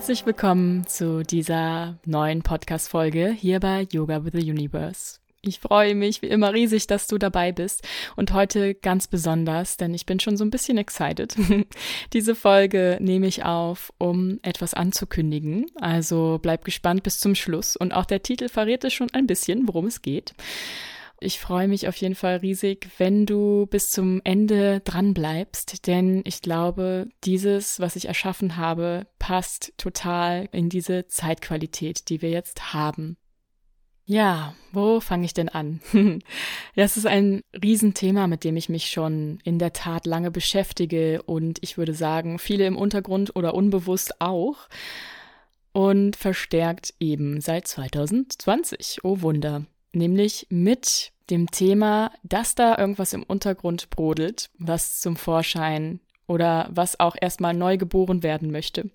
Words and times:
Herzlich 0.00 0.24
willkommen 0.24 0.86
zu 0.86 1.22
dieser 1.22 1.98
neuen 2.06 2.40
Podcast-Folge 2.40 3.32
hier 3.32 3.60
bei 3.60 3.86
Yoga 3.92 4.24
with 4.24 4.32
the 4.32 4.50
Universe. 4.50 5.18
Ich 5.42 5.60
freue 5.60 5.94
mich 5.94 6.22
wie 6.22 6.28
immer 6.28 6.54
riesig, 6.54 6.86
dass 6.86 7.06
du 7.06 7.18
dabei 7.18 7.52
bist 7.52 7.86
und 8.16 8.32
heute 8.32 8.74
ganz 8.74 9.08
besonders, 9.08 9.76
denn 9.76 9.92
ich 9.92 10.06
bin 10.06 10.18
schon 10.18 10.38
so 10.38 10.44
ein 10.46 10.50
bisschen 10.50 10.78
excited. 10.78 11.36
Diese 12.14 12.34
Folge 12.34 12.96
nehme 12.98 13.26
ich 13.26 13.44
auf, 13.44 13.92
um 13.98 14.38
etwas 14.40 14.72
anzukündigen. 14.72 15.66
Also 15.78 16.38
bleib 16.40 16.64
gespannt 16.64 17.02
bis 17.02 17.20
zum 17.20 17.34
Schluss 17.34 17.76
und 17.76 17.92
auch 17.92 18.06
der 18.06 18.22
Titel 18.22 18.48
verrät 18.48 18.82
es 18.84 18.94
schon 18.94 19.10
ein 19.12 19.26
bisschen, 19.26 19.68
worum 19.68 19.84
es 19.84 20.00
geht. 20.00 20.32
Ich 21.22 21.38
freue 21.38 21.68
mich 21.68 21.86
auf 21.86 21.96
jeden 21.96 22.14
Fall 22.14 22.36
riesig, 22.36 22.88
wenn 22.96 23.26
du 23.26 23.66
bis 23.66 23.90
zum 23.90 24.22
Ende 24.24 24.80
dran 24.80 25.12
bleibst, 25.12 25.86
denn 25.86 26.22
ich 26.24 26.40
glaube, 26.40 27.08
dieses, 27.24 27.78
was 27.78 27.94
ich 27.94 28.08
erschaffen 28.08 28.56
habe, 28.56 29.06
passt 29.18 29.74
total 29.76 30.48
in 30.50 30.70
diese 30.70 31.08
Zeitqualität, 31.08 32.08
die 32.08 32.22
wir 32.22 32.30
jetzt 32.30 32.72
haben. 32.72 33.18
Ja, 34.06 34.54
wo 34.72 35.00
fange 35.00 35.26
ich 35.26 35.34
denn 35.34 35.50
an? 35.50 35.80
ja, 35.92 36.84
es 36.84 36.96
ist 36.96 37.06
ein 37.06 37.42
Riesenthema, 37.62 38.26
mit 38.26 38.42
dem 38.42 38.56
ich 38.56 38.70
mich 38.70 38.90
schon 38.90 39.40
in 39.44 39.58
der 39.58 39.74
Tat 39.74 40.06
lange 40.06 40.30
beschäftige 40.30 41.22
und 41.22 41.58
ich 41.60 41.76
würde 41.76 41.92
sagen, 41.92 42.38
viele 42.38 42.64
im 42.64 42.78
Untergrund 42.78 43.36
oder 43.36 43.52
unbewusst 43.52 44.22
auch 44.22 44.70
und 45.72 46.16
verstärkt 46.16 46.94
eben 46.98 47.42
seit 47.42 47.68
2020. 47.68 49.00
Oh 49.04 49.20
Wunder 49.20 49.66
nämlich 49.92 50.46
mit 50.50 51.12
dem 51.30 51.50
Thema, 51.50 52.12
dass 52.22 52.54
da 52.54 52.76
irgendwas 52.78 53.12
im 53.12 53.22
Untergrund 53.22 53.90
brodelt, 53.90 54.50
was 54.58 55.00
zum 55.00 55.16
Vorschein 55.16 56.00
oder 56.26 56.68
was 56.72 56.98
auch 57.00 57.16
erstmal 57.20 57.54
neu 57.54 57.76
geboren 57.76 58.22
werden 58.22 58.50
möchte. 58.50 58.90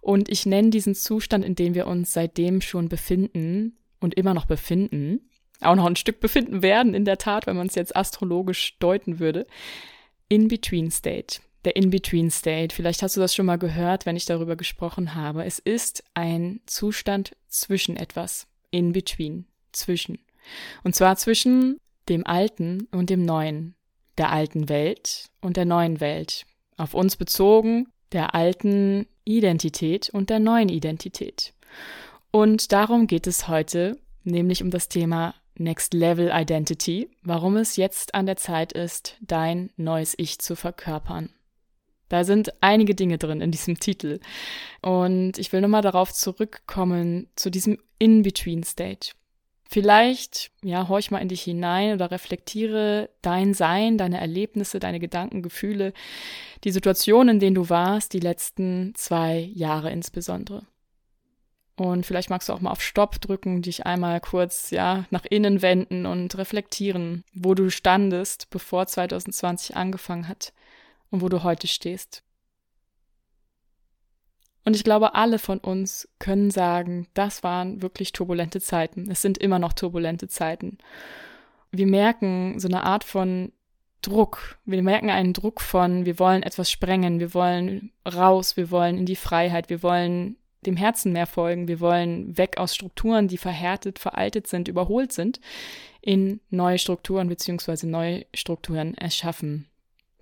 Und 0.00 0.28
ich 0.28 0.46
nenne 0.46 0.70
diesen 0.70 0.94
Zustand, 0.94 1.44
in 1.44 1.56
dem 1.56 1.74
wir 1.74 1.86
uns 1.86 2.12
seitdem 2.12 2.60
schon 2.60 2.88
befinden 2.88 3.76
und 4.00 4.14
immer 4.14 4.34
noch 4.34 4.46
befinden, 4.46 5.28
auch 5.60 5.74
noch 5.74 5.86
ein 5.86 5.96
Stück 5.96 6.20
befinden 6.20 6.62
werden, 6.62 6.94
in 6.94 7.04
der 7.04 7.18
Tat, 7.18 7.46
wenn 7.46 7.56
man 7.56 7.66
es 7.66 7.74
jetzt 7.74 7.96
astrologisch 7.96 8.78
deuten 8.78 9.18
würde, 9.18 9.46
In-Between 10.28 10.90
State. 10.90 11.40
Der 11.64 11.74
In-Between 11.76 12.30
State. 12.30 12.74
Vielleicht 12.74 13.02
hast 13.02 13.16
du 13.16 13.20
das 13.20 13.34
schon 13.34 13.46
mal 13.46 13.58
gehört, 13.58 14.06
wenn 14.06 14.16
ich 14.16 14.26
darüber 14.26 14.54
gesprochen 14.54 15.14
habe. 15.14 15.44
Es 15.44 15.58
ist 15.58 16.04
ein 16.14 16.60
Zustand 16.66 17.34
zwischen 17.48 17.96
etwas. 17.96 18.46
In-Between 18.70 19.46
zwischen. 19.76 20.18
Und 20.84 20.94
zwar 20.94 21.16
zwischen 21.16 21.78
dem 22.08 22.26
Alten 22.26 22.88
und 22.92 23.10
dem 23.10 23.24
Neuen, 23.24 23.74
der 24.18 24.32
alten 24.32 24.68
Welt 24.68 25.28
und 25.40 25.56
der 25.56 25.64
neuen 25.64 26.00
Welt. 26.00 26.46
Auf 26.76 26.94
uns 26.94 27.16
bezogen, 27.16 27.88
der 28.12 28.34
alten 28.34 29.06
Identität 29.24 30.10
und 30.10 30.30
der 30.30 30.38
neuen 30.38 30.68
Identität. 30.68 31.54
Und 32.30 32.72
darum 32.72 33.06
geht 33.06 33.26
es 33.26 33.48
heute, 33.48 33.98
nämlich 34.24 34.62
um 34.62 34.70
das 34.70 34.88
Thema 34.88 35.34
Next 35.58 35.94
Level 35.94 36.30
Identity, 36.32 37.10
warum 37.22 37.56
es 37.56 37.76
jetzt 37.76 38.14
an 38.14 38.26
der 38.26 38.36
Zeit 38.36 38.72
ist, 38.72 39.16
dein 39.20 39.70
neues 39.76 40.14
Ich 40.18 40.38
zu 40.38 40.54
verkörpern. 40.54 41.30
Da 42.08 42.24
sind 42.24 42.52
einige 42.60 42.94
Dinge 42.94 43.18
drin 43.18 43.40
in 43.40 43.50
diesem 43.50 43.80
Titel. 43.80 44.20
Und 44.80 45.38
ich 45.38 45.52
will 45.52 45.60
nochmal 45.60 45.82
darauf 45.82 46.12
zurückkommen, 46.12 47.28
zu 47.34 47.50
diesem 47.50 47.78
In-Between-State. 47.98 49.12
Vielleicht, 49.68 50.52
ja, 50.62 50.88
horch 50.88 51.10
mal 51.10 51.18
in 51.18 51.28
dich 51.28 51.42
hinein 51.42 51.92
oder 51.92 52.10
reflektiere 52.10 53.10
dein 53.22 53.52
Sein, 53.52 53.98
deine 53.98 54.20
Erlebnisse, 54.20 54.78
deine 54.78 55.00
Gedanken, 55.00 55.42
Gefühle, 55.42 55.92
die 56.64 56.70
Situation, 56.70 57.28
in 57.28 57.40
denen 57.40 57.56
du 57.56 57.68
warst, 57.68 58.12
die 58.12 58.20
letzten 58.20 58.94
zwei 58.94 59.50
Jahre 59.54 59.90
insbesondere. 59.90 60.62
Und 61.76 62.06
vielleicht 62.06 62.30
magst 62.30 62.48
du 62.48 62.54
auch 62.54 62.60
mal 62.60 62.70
auf 62.70 62.80
Stopp 62.80 63.20
drücken, 63.20 63.60
dich 63.60 63.84
einmal 63.84 64.20
kurz, 64.20 64.70
ja, 64.70 65.04
nach 65.10 65.26
innen 65.28 65.60
wenden 65.60 66.06
und 66.06 66.38
reflektieren, 66.38 67.22
wo 67.34 67.54
du 67.54 67.68
standest, 67.68 68.48
bevor 68.48 68.86
2020 68.86 69.76
angefangen 69.76 70.26
hat 70.26 70.54
und 71.10 71.20
wo 71.20 71.28
du 71.28 71.42
heute 71.42 71.66
stehst. 71.66 72.22
Und 74.66 74.74
ich 74.74 74.82
glaube, 74.82 75.14
alle 75.14 75.38
von 75.38 75.60
uns 75.60 76.08
können 76.18 76.50
sagen, 76.50 77.06
das 77.14 77.44
waren 77.44 77.82
wirklich 77.82 78.10
turbulente 78.10 78.60
Zeiten. 78.60 79.08
Es 79.08 79.22
sind 79.22 79.38
immer 79.38 79.60
noch 79.60 79.72
turbulente 79.72 80.26
Zeiten. 80.26 80.78
Wir 81.70 81.86
merken 81.86 82.58
so 82.58 82.66
eine 82.66 82.82
Art 82.82 83.04
von 83.04 83.52
Druck. 84.02 84.58
Wir 84.64 84.82
merken 84.82 85.08
einen 85.08 85.34
Druck 85.34 85.60
von, 85.60 86.04
wir 86.04 86.18
wollen 86.18 86.42
etwas 86.42 86.68
sprengen, 86.68 87.20
wir 87.20 87.32
wollen 87.32 87.92
raus, 88.12 88.56
wir 88.56 88.72
wollen 88.72 88.98
in 88.98 89.06
die 89.06 89.14
Freiheit, 89.14 89.70
wir 89.70 89.84
wollen 89.84 90.36
dem 90.66 90.76
Herzen 90.76 91.12
mehr 91.12 91.28
folgen, 91.28 91.68
wir 91.68 91.78
wollen 91.78 92.36
weg 92.36 92.58
aus 92.58 92.74
Strukturen, 92.74 93.28
die 93.28 93.38
verhärtet, 93.38 94.00
veraltet 94.00 94.48
sind, 94.48 94.66
überholt 94.66 95.12
sind, 95.12 95.38
in 96.00 96.40
neue 96.50 96.78
Strukturen 96.78 97.28
beziehungsweise 97.28 97.88
neue 97.88 98.26
Strukturen 98.34 98.94
erschaffen 98.94 99.68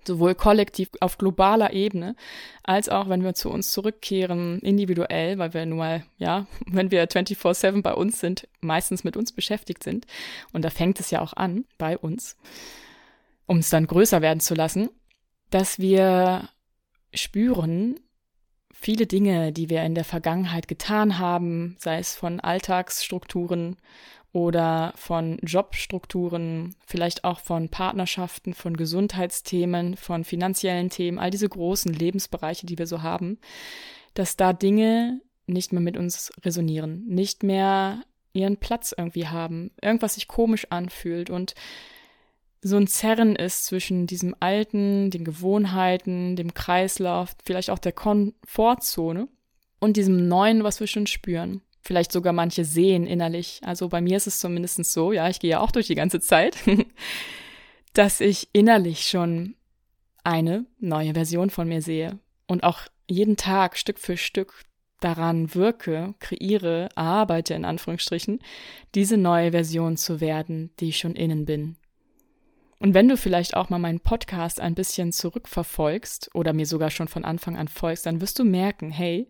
sowohl 0.07 0.35
kollektiv 0.35 0.89
auf 0.99 1.17
globaler 1.17 1.73
Ebene, 1.73 2.15
als 2.63 2.89
auch 2.89 3.09
wenn 3.09 3.23
wir 3.23 3.33
zu 3.33 3.49
uns 3.49 3.71
zurückkehren, 3.71 4.59
individuell, 4.59 5.37
weil 5.37 5.53
wir 5.53 5.65
nun 5.65 5.79
mal, 5.79 6.03
ja, 6.17 6.47
wenn 6.67 6.91
wir 6.91 7.07
24-7 7.07 7.81
bei 7.81 7.93
uns 7.93 8.19
sind, 8.19 8.47
meistens 8.61 9.03
mit 9.03 9.17
uns 9.17 9.31
beschäftigt 9.31 9.83
sind. 9.83 10.05
Und 10.53 10.63
da 10.63 10.69
fängt 10.69 10.99
es 10.99 11.11
ja 11.11 11.21
auch 11.21 11.33
an, 11.33 11.65
bei 11.77 11.97
uns, 11.97 12.37
um 13.45 13.57
es 13.57 13.69
dann 13.69 13.87
größer 13.87 14.21
werden 14.21 14.39
zu 14.39 14.55
lassen, 14.55 14.89
dass 15.49 15.79
wir 15.79 16.49
spüren, 17.13 17.99
viele 18.73 19.07
Dinge, 19.07 19.51
die 19.51 19.69
wir 19.69 19.83
in 19.83 19.95
der 19.95 20.03
Vergangenheit 20.03 20.67
getan 20.67 21.17
haben, 21.17 21.75
sei 21.79 21.97
es 21.99 22.15
von 22.15 22.39
Alltagsstrukturen 22.39 23.77
oder 24.35 24.91
von 24.97 25.37
Jobstrukturen, 25.43 26.75
vielleicht 26.85 27.23
auch 27.23 27.39
von 27.39 27.69
Partnerschaften, 27.69 28.53
von 28.53 28.75
Gesundheitsthemen, 28.75 29.95
von 29.95 30.25
finanziellen 30.25 30.89
Themen, 30.89 31.19
all 31.19 31.31
diese 31.31 31.47
großen 31.47 31.93
Lebensbereiche, 31.93 32.65
die 32.65 32.77
wir 32.77 32.85
so 32.85 33.01
haben, 33.01 33.39
dass 34.13 34.35
da 34.35 34.51
Dinge 34.51 35.21
nicht 35.47 35.71
mehr 35.71 35.81
mit 35.81 35.95
uns 35.95 36.33
resonieren, 36.43 37.05
nicht 37.07 37.43
mehr 37.43 38.03
ihren 38.33 38.57
Platz 38.57 38.93
irgendwie 38.97 39.29
haben, 39.29 39.71
irgendwas 39.81 40.15
sich 40.15 40.27
komisch 40.27 40.67
anfühlt 40.69 41.29
und 41.29 41.55
so 42.61 42.75
ein 42.75 42.87
Zerren 42.87 43.37
ist 43.37 43.63
zwischen 43.63 44.05
diesem 44.05 44.35
alten, 44.41 45.11
den 45.11 45.23
Gewohnheiten, 45.23 46.35
dem 46.35 46.53
Kreislauf, 46.53 47.37
vielleicht 47.45 47.69
auch 47.69 47.79
der 47.79 47.93
Komfortzone 47.93 49.29
und 49.79 49.95
diesem 49.95 50.27
neuen, 50.27 50.65
was 50.65 50.81
wir 50.81 50.87
schon 50.87 51.07
spüren 51.07 51.61
vielleicht 51.85 52.11
sogar 52.11 52.33
manche 52.33 52.65
sehen 52.65 53.05
innerlich. 53.05 53.61
Also 53.63 53.87
bei 53.87 54.01
mir 54.01 54.17
ist 54.17 54.27
es 54.27 54.39
zumindest 54.39 54.83
so, 54.85 55.13
ja, 55.13 55.29
ich 55.29 55.39
gehe 55.39 55.51
ja 55.51 55.59
auch 55.59 55.71
durch 55.71 55.87
die 55.87 55.95
ganze 55.95 56.19
Zeit, 56.19 56.57
dass 57.93 58.19
ich 58.19 58.49
innerlich 58.51 59.07
schon 59.07 59.55
eine 60.23 60.65
neue 60.79 61.13
Version 61.13 61.51
von 61.51 61.67
mir 61.67 61.81
sehe 61.81 62.19
und 62.47 62.63
auch 62.63 62.79
jeden 63.07 63.37
Tag 63.37 63.77
Stück 63.77 63.99
für 63.99 64.17
Stück 64.17 64.63
daran 64.99 65.53
wirke, 65.53 66.15
kreiere, 66.19 66.89
arbeite 66.95 67.53
in 67.53 67.65
Anführungsstrichen, 67.65 68.39
diese 68.95 69.17
neue 69.17 69.51
Version 69.51 69.97
zu 69.97 70.19
werden, 70.19 70.71
die 70.79 70.89
ich 70.89 70.97
schon 70.97 71.15
innen 71.15 71.45
bin. 71.45 71.75
Und 72.79 72.93
wenn 72.93 73.07
du 73.07 73.15
vielleicht 73.15 73.55
auch 73.55 73.69
mal 73.69 73.79
meinen 73.79 73.99
Podcast 73.99 74.59
ein 74.59 74.73
bisschen 74.73 75.11
zurückverfolgst 75.11 76.33
oder 76.33 76.53
mir 76.53 76.65
sogar 76.65 76.89
schon 76.89 77.07
von 77.07 77.23
Anfang 77.23 77.55
an 77.55 77.67
folgst, 77.67 78.05
dann 78.05 78.19
wirst 78.19 78.39
du 78.39 78.43
merken, 78.43 78.89
hey, 78.89 79.27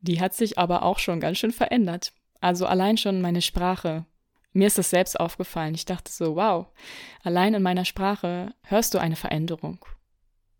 die 0.00 0.20
hat 0.20 0.34
sich 0.34 0.58
aber 0.58 0.82
auch 0.82 0.98
schon 0.98 1.20
ganz 1.20 1.38
schön 1.38 1.52
verändert. 1.52 2.12
Also 2.40 2.66
allein 2.66 2.96
schon 2.96 3.20
meine 3.20 3.42
Sprache. 3.42 4.04
Mir 4.52 4.66
ist 4.66 4.78
das 4.78 4.90
selbst 4.90 5.18
aufgefallen. 5.18 5.74
Ich 5.74 5.84
dachte 5.84 6.10
so, 6.10 6.36
wow, 6.36 6.66
allein 7.22 7.54
in 7.54 7.62
meiner 7.62 7.84
Sprache 7.84 8.54
hörst 8.62 8.94
du 8.94 8.98
eine 8.98 9.16
Veränderung. 9.16 9.84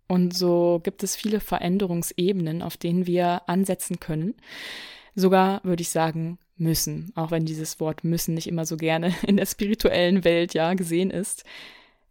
Und 0.08 0.36
so 0.36 0.80
gibt 0.82 1.02
es 1.02 1.16
viele 1.16 1.40
Veränderungsebenen, 1.40 2.62
auf 2.62 2.76
denen 2.76 3.06
wir 3.06 3.48
ansetzen 3.48 3.98
können. 3.98 4.34
Sogar 5.14 5.64
würde 5.64 5.82
ich 5.82 5.88
sagen, 5.88 6.38
müssen, 6.56 7.12
auch 7.14 7.30
wenn 7.30 7.44
dieses 7.44 7.80
Wort 7.80 8.04
müssen 8.04 8.34
nicht 8.34 8.46
immer 8.46 8.66
so 8.66 8.76
gerne 8.76 9.14
in 9.26 9.36
der 9.36 9.46
spirituellen 9.46 10.24
Welt 10.24 10.54
ja 10.54 10.74
gesehen 10.74 11.10
ist. 11.10 11.44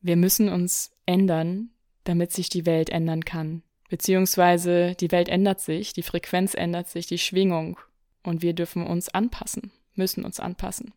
Wir 0.01 0.15
müssen 0.15 0.49
uns 0.49 0.91
ändern, 1.05 1.69
damit 2.03 2.31
sich 2.31 2.49
die 2.49 2.65
Welt 2.65 2.89
ändern 2.89 3.25
kann. 3.25 3.63
Beziehungsweise 3.89 4.95
die 4.95 5.11
Welt 5.11 5.29
ändert 5.29 5.61
sich, 5.61 5.93
die 5.93 6.03
Frequenz 6.03 6.53
ändert 6.55 6.87
sich, 6.87 7.05
die 7.05 7.19
Schwingung 7.19 7.79
und 8.23 8.41
wir 8.41 8.53
dürfen 8.53 8.85
uns 8.85 9.09
anpassen, 9.09 9.71
müssen 9.93 10.25
uns 10.25 10.39
anpassen. 10.39 10.93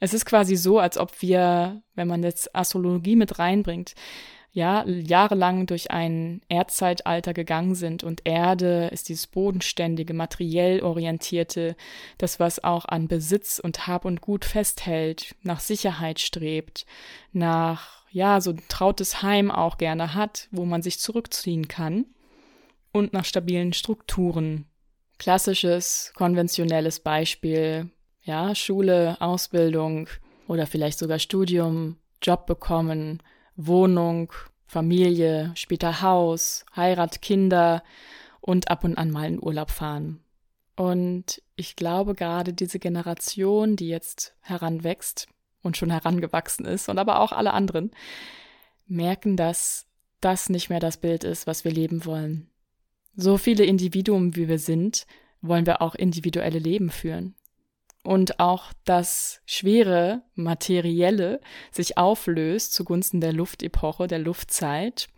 Es 0.00 0.14
ist 0.14 0.24
quasi 0.24 0.56
so, 0.56 0.78
als 0.78 0.96
ob 0.96 1.20
wir, 1.20 1.82
wenn 1.94 2.08
man 2.08 2.22
jetzt 2.22 2.54
Astrologie 2.54 3.16
mit 3.16 3.38
reinbringt, 3.38 3.94
ja, 4.58 4.84
jahrelang 4.88 5.66
durch 5.66 5.92
ein 5.92 6.42
Erdzeitalter 6.48 7.32
gegangen 7.32 7.76
sind 7.76 8.02
und 8.02 8.22
Erde 8.24 8.88
ist 8.88 9.08
dieses 9.08 9.28
bodenständige, 9.28 10.14
materiell 10.14 10.82
orientierte, 10.82 11.76
das 12.18 12.40
was 12.40 12.64
auch 12.64 12.84
an 12.84 13.06
Besitz 13.06 13.60
und 13.60 13.86
Hab 13.86 14.04
und 14.04 14.20
Gut 14.20 14.44
festhält, 14.44 15.36
nach 15.42 15.60
Sicherheit 15.60 16.18
strebt, 16.18 16.86
nach 17.32 18.04
ja, 18.10 18.40
so 18.40 18.50
ein 18.50 18.62
trautes 18.68 19.22
Heim 19.22 19.52
auch 19.52 19.78
gerne 19.78 20.14
hat, 20.14 20.48
wo 20.50 20.64
man 20.64 20.82
sich 20.82 20.98
zurückziehen 20.98 21.68
kann 21.68 22.06
und 22.90 23.12
nach 23.12 23.26
stabilen 23.26 23.72
Strukturen. 23.72 24.66
Klassisches, 25.18 26.12
konventionelles 26.16 26.98
Beispiel, 26.98 27.90
ja, 28.24 28.56
Schule, 28.56 29.18
Ausbildung 29.20 30.08
oder 30.48 30.66
vielleicht 30.66 30.98
sogar 30.98 31.20
Studium, 31.20 31.98
Job 32.20 32.46
bekommen, 32.46 33.22
Wohnung, 33.58 34.32
Familie, 34.66 35.50
später 35.56 36.00
Haus, 36.00 36.64
Heirat, 36.76 37.20
Kinder 37.20 37.82
und 38.40 38.70
ab 38.70 38.84
und 38.84 38.96
an 38.96 39.10
mal 39.10 39.26
in 39.26 39.42
Urlaub 39.42 39.70
fahren. 39.70 40.20
Und 40.76 41.42
ich 41.56 41.74
glaube 41.74 42.14
gerade 42.14 42.52
diese 42.52 42.78
Generation, 42.78 43.74
die 43.74 43.88
jetzt 43.88 44.34
heranwächst 44.42 45.26
und 45.60 45.76
schon 45.76 45.90
herangewachsen 45.90 46.64
ist 46.66 46.88
und 46.88 46.98
aber 46.98 47.20
auch 47.20 47.32
alle 47.32 47.52
anderen, 47.52 47.90
merken, 48.86 49.36
dass 49.36 49.86
das 50.20 50.48
nicht 50.48 50.70
mehr 50.70 50.80
das 50.80 50.96
Bild 50.96 51.24
ist, 51.24 51.48
was 51.48 51.64
wir 51.64 51.72
leben 51.72 52.04
wollen. 52.04 52.48
So 53.16 53.38
viele 53.38 53.64
Individuen, 53.64 54.36
wie 54.36 54.46
wir 54.46 54.60
sind, 54.60 55.06
wollen 55.40 55.66
wir 55.66 55.82
auch 55.82 55.96
individuelle 55.96 56.60
Leben 56.60 56.90
führen. 56.90 57.34
Und 58.08 58.40
auch 58.40 58.72
das 58.86 59.42
schwere, 59.44 60.22
materielle 60.34 61.42
sich 61.70 61.98
auflöst 61.98 62.72
zugunsten 62.72 63.20
der 63.20 63.34
Luftepoche, 63.34 64.06
der 64.06 64.18
Luftzeit 64.18 65.08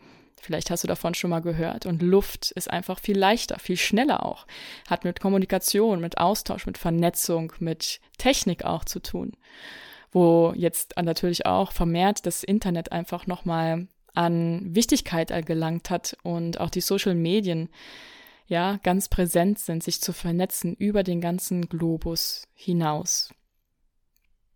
Vielleicht 0.42 0.70
hast 0.70 0.82
du 0.82 0.88
davon 0.88 1.14
schon 1.14 1.30
mal 1.30 1.42
gehört. 1.42 1.84
Und 1.86 2.00
Luft 2.02 2.50
ist 2.50 2.70
einfach 2.70 2.98
viel 2.98 3.16
leichter, 3.16 3.58
viel 3.58 3.76
schneller 3.76 4.24
auch. 4.24 4.46
Hat 4.88 5.04
mit 5.04 5.20
Kommunikation, 5.20 6.00
mit 6.00 6.16
Austausch, 6.16 6.64
mit 6.66 6.78
Vernetzung, 6.78 7.52
mit 7.58 8.00
Technik 8.16 8.64
auch 8.64 8.86
zu 8.86 9.00
tun. 9.00 9.32
Wo 10.10 10.54
jetzt 10.56 10.94
natürlich 10.96 11.44
auch 11.44 11.72
vermehrt 11.72 12.24
das 12.24 12.42
Internet 12.42 12.90
einfach 12.90 13.26
nochmal 13.26 13.86
an 14.14 14.74
Wichtigkeit 14.74 15.30
gelangt 15.44 15.90
hat 15.90 16.16
und 16.22 16.58
auch 16.58 16.70
die 16.70 16.80
Social 16.80 17.14
Medien 17.14 17.68
ja 18.50 18.78
ganz 18.82 19.08
präsent 19.08 19.58
sind, 19.58 19.82
sich 19.82 20.02
zu 20.02 20.12
vernetzen 20.12 20.74
über 20.74 21.02
den 21.02 21.20
ganzen 21.20 21.68
Globus 21.68 22.48
hinaus. 22.52 23.32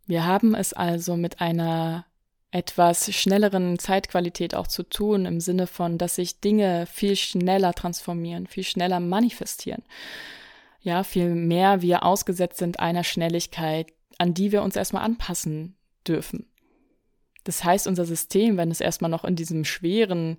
Wir 0.06 0.26
haben 0.26 0.54
es 0.54 0.72
also 0.74 1.16
mit 1.16 1.40
einer 1.40 2.04
etwas 2.50 3.12
schnelleren 3.14 3.78
Zeitqualität 3.78 4.54
auch 4.54 4.66
zu 4.66 4.82
tun, 4.82 5.26
im 5.26 5.40
Sinne 5.40 5.66
von, 5.66 5.96
dass 5.96 6.16
sich 6.16 6.40
Dinge 6.40 6.86
viel 6.86 7.16
schneller 7.16 7.72
transformieren, 7.72 8.46
viel 8.46 8.64
schneller 8.64 9.00
manifestieren. 9.00 9.82
Ja, 10.80 11.02
viel 11.02 11.34
mehr 11.34 11.80
wir 11.80 12.04
ausgesetzt 12.04 12.58
sind 12.58 12.80
einer 12.80 13.04
Schnelligkeit, 13.04 13.92
an 14.18 14.34
die 14.34 14.52
wir 14.52 14.62
uns 14.62 14.76
erstmal 14.76 15.04
anpassen 15.04 15.76
dürfen. 16.06 16.46
Das 17.44 17.62
heißt, 17.62 17.86
unser 17.86 18.06
System, 18.06 18.56
wenn 18.56 18.70
es 18.70 18.80
erstmal 18.80 19.10
noch 19.10 19.24
in 19.24 19.36
diesem 19.36 19.64
schweren, 19.64 20.38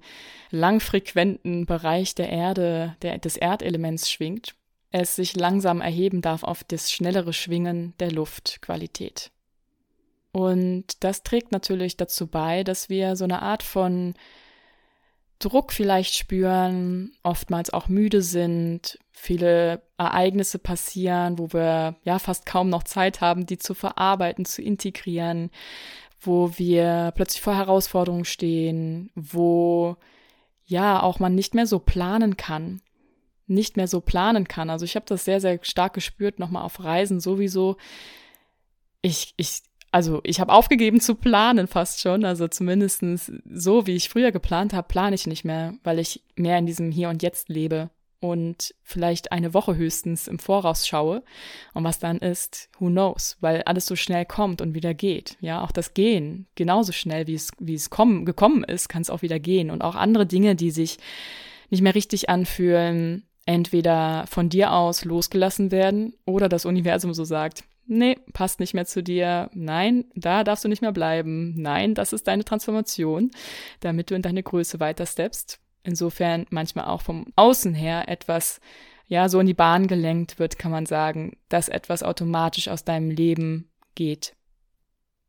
langfrequenten 0.49 1.65
Bereich 1.65 2.15
der 2.15 2.29
Erde, 2.29 2.95
der, 3.01 3.19
des 3.19 3.37
Erdelements 3.37 4.11
schwingt, 4.11 4.55
es 4.91 5.15
sich 5.15 5.35
langsam 5.35 5.81
erheben 5.81 6.21
darf 6.21 6.43
auf 6.43 6.63
das 6.63 6.91
schnellere 6.91 7.33
Schwingen 7.33 7.93
der 7.99 8.11
Luftqualität. 8.11 9.31
Und 10.31 11.03
das 11.03 11.23
trägt 11.23 11.51
natürlich 11.51 11.95
dazu 11.95 12.27
bei, 12.27 12.63
dass 12.63 12.89
wir 12.89 13.15
so 13.15 13.23
eine 13.23 13.41
Art 13.41 13.63
von 13.63 14.15
Druck 15.39 15.73
vielleicht 15.73 16.15
spüren, 16.15 17.11
oftmals 17.23 17.69
auch 17.69 17.87
müde 17.87 18.21
sind, 18.21 18.99
viele 19.11 19.81
Ereignisse 19.97 20.59
passieren, 20.59 21.39
wo 21.39 21.51
wir 21.51 21.95
ja 22.03 22.19
fast 22.19 22.45
kaum 22.45 22.69
noch 22.69 22.83
Zeit 22.83 23.21
haben, 23.21 23.45
die 23.45 23.57
zu 23.57 23.73
verarbeiten, 23.73 24.45
zu 24.45 24.61
integrieren, 24.61 25.51
wo 26.25 26.51
wir 26.57 27.11
plötzlich 27.15 27.41
vor 27.41 27.55
Herausforderungen 27.55 28.25
stehen, 28.25 29.11
wo 29.15 29.97
ja 30.65 31.01
auch 31.01 31.19
man 31.19 31.35
nicht 31.35 31.53
mehr 31.53 31.67
so 31.67 31.79
planen 31.79 32.37
kann, 32.37 32.81
nicht 33.47 33.77
mehr 33.77 33.87
so 33.87 34.01
planen 34.01 34.47
kann. 34.47 34.69
Also 34.69 34.85
ich 34.85 34.95
habe 34.95 35.05
das 35.07 35.25
sehr, 35.25 35.39
sehr 35.39 35.59
stark 35.61 35.93
gespürt, 35.93 36.39
nochmal 36.39 36.63
auf 36.63 36.83
Reisen 36.83 37.19
sowieso. 37.19 37.77
Ich, 39.01 39.33
ich 39.37 39.61
also 39.91 40.19
ich 40.23 40.41
habe 40.41 40.51
aufgegeben 40.51 40.99
zu 40.99 41.15
planen 41.15 41.67
fast 41.67 42.01
schon. 42.01 42.25
Also 42.25 42.49
zumindestens 42.49 43.31
so, 43.49 43.87
wie 43.87 43.95
ich 43.95 44.09
früher 44.09 44.33
geplant 44.33 44.73
habe, 44.73 44.87
plane 44.89 45.15
ich 45.15 45.25
nicht 45.25 45.45
mehr, 45.45 45.75
weil 45.83 45.99
ich 45.99 46.21
mehr 46.35 46.57
in 46.57 46.65
diesem 46.65 46.91
Hier 46.91 47.09
und 47.09 47.23
Jetzt 47.23 47.47
lebe 47.47 47.89
und 48.19 48.73
vielleicht 48.81 49.31
eine 49.31 49.53
Woche 49.53 49.75
höchstens 49.75 50.27
im 50.27 50.39
Voraus 50.39 50.87
schaue. 50.87 51.23
Und 51.73 51.83
was 51.83 51.99
dann 51.99 52.19
ist, 52.19 52.69
who 52.79 52.87
knows, 52.87 53.37
weil 53.41 53.63
alles 53.63 53.85
so 53.85 53.95
schnell 53.95 54.25
kommt 54.25 54.61
und 54.61 54.73
wieder 54.73 54.93
geht. 54.93 55.37
Ja, 55.41 55.63
auch 55.63 55.71
das 55.71 55.93
Gehen, 55.93 56.47
genauso 56.55 56.91
schnell 56.91 57.27
wie 57.27 57.35
es, 57.35 57.51
wie 57.59 57.75
es 57.75 57.89
kommen, 57.89 58.25
gekommen 58.25 58.63
ist, 58.63 58.89
kann 58.89 59.01
es 59.01 59.09
auch 59.09 59.21
wieder 59.21 59.39
gehen. 59.39 59.69
Und 59.69 59.83
auch 59.83 59.95
andere 59.95 60.25
Dinge, 60.25 60.55
die 60.55 60.71
sich 60.71 60.97
nicht 61.69 61.81
mehr 61.81 61.95
richtig 61.95 62.29
anfühlen, 62.29 63.23
entweder 63.45 64.25
von 64.27 64.49
dir 64.49 64.73
aus 64.73 65.05
losgelassen 65.05 65.71
werden 65.71 66.15
oder 66.25 66.49
das 66.49 66.65
Universum 66.65 67.13
so 67.13 67.23
sagt, 67.23 67.63
nee, 67.87 68.17
passt 68.33 68.59
nicht 68.59 68.73
mehr 68.73 68.85
zu 68.85 69.03
dir, 69.03 69.49
nein, 69.53 70.05
da 70.15 70.43
darfst 70.43 70.63
du 70.63 70.67
nicht 70.67 70.81
mehr 70.81 70.91
bleiben, 70.91 71.53
nein, 71.55 71.93
das 71.93 72.13
ist 72.13 72.27
deine 72.27 72.43
Transformation, 72.43 73.31
damit 73.79 74.09
du 74.09 74.15
in 74.15 74.21
deine 74.21 74.43
Größe 74.43 74.79
weiter 74.79 75.05
steppst. 75.05 75.59
Insofern 75.85 76.47
manchmal 76.49 76.85
auch 76.85 77.01
vom 77.01 77.27
Außen 77.35 77.75
her 77.75 78.09
etwas, 78.09 78.59
ja, 79.07 79.29
so 79.29 79.39
in 79.39 79.45
die 79.45 79.53
Bahn 79.53 79.85
gelenkt 79.85 80.39
wird, 80.39 80.57
kann 80.57 80.71
man 80.71 80.87
sagen, 80.87 81.37
dass 81.47 81.69
etwas 81.69 82.01
automatisch 82.01 82.67
aus 82.67 82.83
deinem 82.83 83.11
Leben 83.11 83.69
geht. 83.93 84.35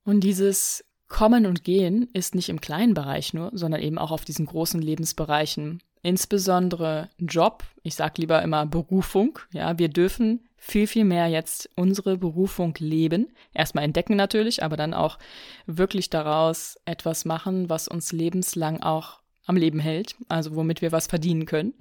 Und 0.03 0.20
dieses 0.20 0.85
Kommen 1.08 1.44
und 1.44 1.62
Gehen 1.62 2.08
ist 2.14 2.35
nicht 2.35 2.49
im 2.49 2.61
kleinen 2.61 2.94
Bereich 2.94 3.35
nur, 3.35 3.50
sondern 3.53 3.82
eben 3.82 3.99
auch 3.99 4.11
auf 4.11 4.25
diesen 4.25 4.47
großen 4.47 4.81
Lebensbereichen. 4.81 5.82
Insbesondere 6.03 7.11
Job, 7.19 7.64
ich 7.82 7.94
sag 7.94 8.17
lieber 8.17 8.43
immer 8.43 8.64
Berufung, 8.64 9.38
ja, 9.53 9.79
wir 9.79 9.88
dürfen 9.88 10.49
viel, 10.56 10.87
viel 10.87 11.05
mehr 11.05 11.26
jetzt 11.26 11.69
unsere 11.76 12.17
Berufung 12.17 12.75
leben. 12.79 13.29
Erstmal 13.53 13.85
entdecken 13.85 14.17
natürlich, 14.17 14.62
aber 14.62 14.76
dann 14.76 14.94
auch 14.94 15.19
wirklich 15.67 16.08
daraus 16.08 16.76
etwas 16.87 17.25
machen, 17.25 17.69
was 17.69 17.88
uns 17.88 18.12
lebenslang 18.12 18.82
auch 18.82 19.20
am 19.46 19.56
Leben 19.56 19.81
hält, 19.81 20.16
also 20.28 20.54
womit 20.54 20.82
wir 20.82 20.93
was 20.93 21.06
verdienen 21.06 21.46
können. 21.46 21.75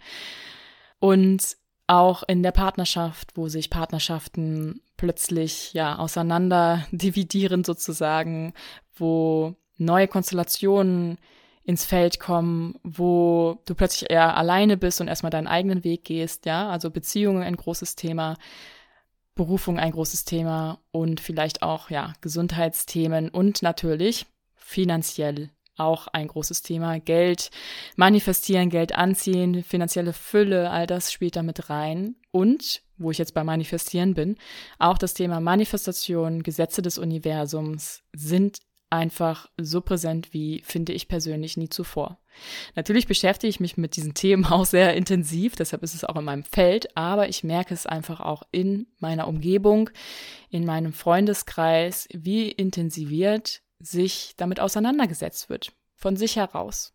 Und 0.99 1.57
auch 1.87 2.23
in 2.27 2.41
der 2.41 2.51
Partnerschaft, 2.51 3.31
wo 3.35 3.47
sich 3.47 3.69
Partnerschaften 3.69 4.81
plötzlich 4.97 5.73
ja 5.73 5.97
auseinander 5.97 6.85
dividieren 6.91 7.63
sozusagen, 7.63 8.53
wo 8.95 9.55
neue 9.77 10.07
Konstellationen 10.07 11.17
ins 11.63 11.83
Feld 11.83 12.19
kommen, 12.19 12.75
wo 12.83 13.61
du 13.65 13.75
plötzlich 13.75 14.09
eher 14.09 14.37
alleine 14.37 14.77
bist 14.77 15.01
und 15.01 15.07
erstmal 15.07 15.31
deinen 15.31 15.47
eigenen 15.47 15.83
Weg 15.83 16.05
gehst, 16.05 16.45
ja, 16.45 16.69
also 16.69 16.91
Beziehungen 16.91 17.43
ein 17.43 17.57
großes 17.57 17.95
Thema, 17.95 18.37
Berufung 19.33 19.79
ein 19.79 19.91
großes 19.91 20.25
Thema 20.25 20.79
und 20.91 21.19
vielleicht 21.19 21.63
auch, 21.63 21.89
ja, 21.89 22.13
Gesundheitsthemen 22.21 23.29
und 23.29 23.63
natürlich 23.63 24.27
finanziell 24.55 25.49
auch 25.77 26.07
ein 26.07 26.27
großes 26.27 26.61
Thema. 26.61 26.99
Geld 26.99 27.49
manifestieren, 27.95 28.69
Geld 28.69 28.95
anziehen, 28.95 29.63
finanzielle 29.63 30.13
Fülle, 30.13 30.69
all 30.71 30.87
das 30.87 31.11
spielt 31.11 31.35
da 31.35 31.43
mit 31.43 31.69
rein. 31.69 32.15
Und, 32.31 32.81
wo 32.97 33.11
ich 33.11 33.17
jetzt 33.17 33.33
bei 33.33 33.43
manifestieren 33.43 34.13
bin, 34.13 34.37
auch 34.79 34.97
das 34.97 35.13
Thema 35.13 35.39
Manifestation, 35.39 36.43
Gesetze 36.43 36.81
des 36.81 36.97
Universums 36.97 38.03
sind 38.13 38.59
einfach 38.89 39.49
so 39.57 39.81
präsent 39.81 40.33
wie, 40.33 40.61
finde 40.65 40.93
ich 40.93 41.07
persönlich, 41.07 41.57
nie 41.57 41.69
zuvor. 41.69 42.19
Natürlich 42.75 43.07
beschäftige 43.07 43.49
ich 43.49 43.59
mich 43.59 43.77
mit 43.77 43.95
diesen 43.95 44.13
Themen 44.13 44.45
auch 44.49 44.65
sehr 44.65 44.95
intensiv, 44.95 45.55
deshalb 45.55 45.83
ist 45.83 45.95
es 45.95 46.03
auch 46.03 46.15
in 46.15 46.25
meinem 46.25 46.43
Feld, 46.43 46.95
aber 46.95 47.29
ich 47.29 47.43
merke 47.43 47.73
es 47.73 47.85
einfach 47.85 48.19
auch 48.19 48.43
in 48.51 48.87
meiner 48.99 49.27
Umgebung, 49.27 49.89
in 50.49 50.65
meinem 50.65 50.93
Freundeskreis, 50.93 52.07
wie 52.13 52.49
intensiviert 52.49 53.61
sich 53.79 54.33
damit 54.37 54.59
auseinandergesetzt 54.59 55.49
wird, 55.49 55.73
von 55.95 56.15
sich 56.15 56.35
heraus. 56.35 56.93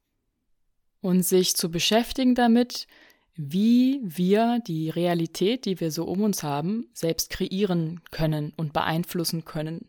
Und 1.01 1.23
sich 1.23 1.57
zu 1.57 1.71
beschäftigen 1.71 2.35
damit, 2.35 2.87
wie 3.35 4.01
wir 4.03 4.61
die 4.67 4.91
Realität, 4.91 5.65
die 5.65 5.81
wir 5.81 5.91
so 5.91 6.05
um 6.05 6.23
uns 6.23 6.43
haben, 6.43 6.91
selbst 6.93 7.31
kreieren 7.31 8.03
können 8.11 8.53
und 8.57 8.73
beeinflussen 8.75 9.45
können. 9.47 9.89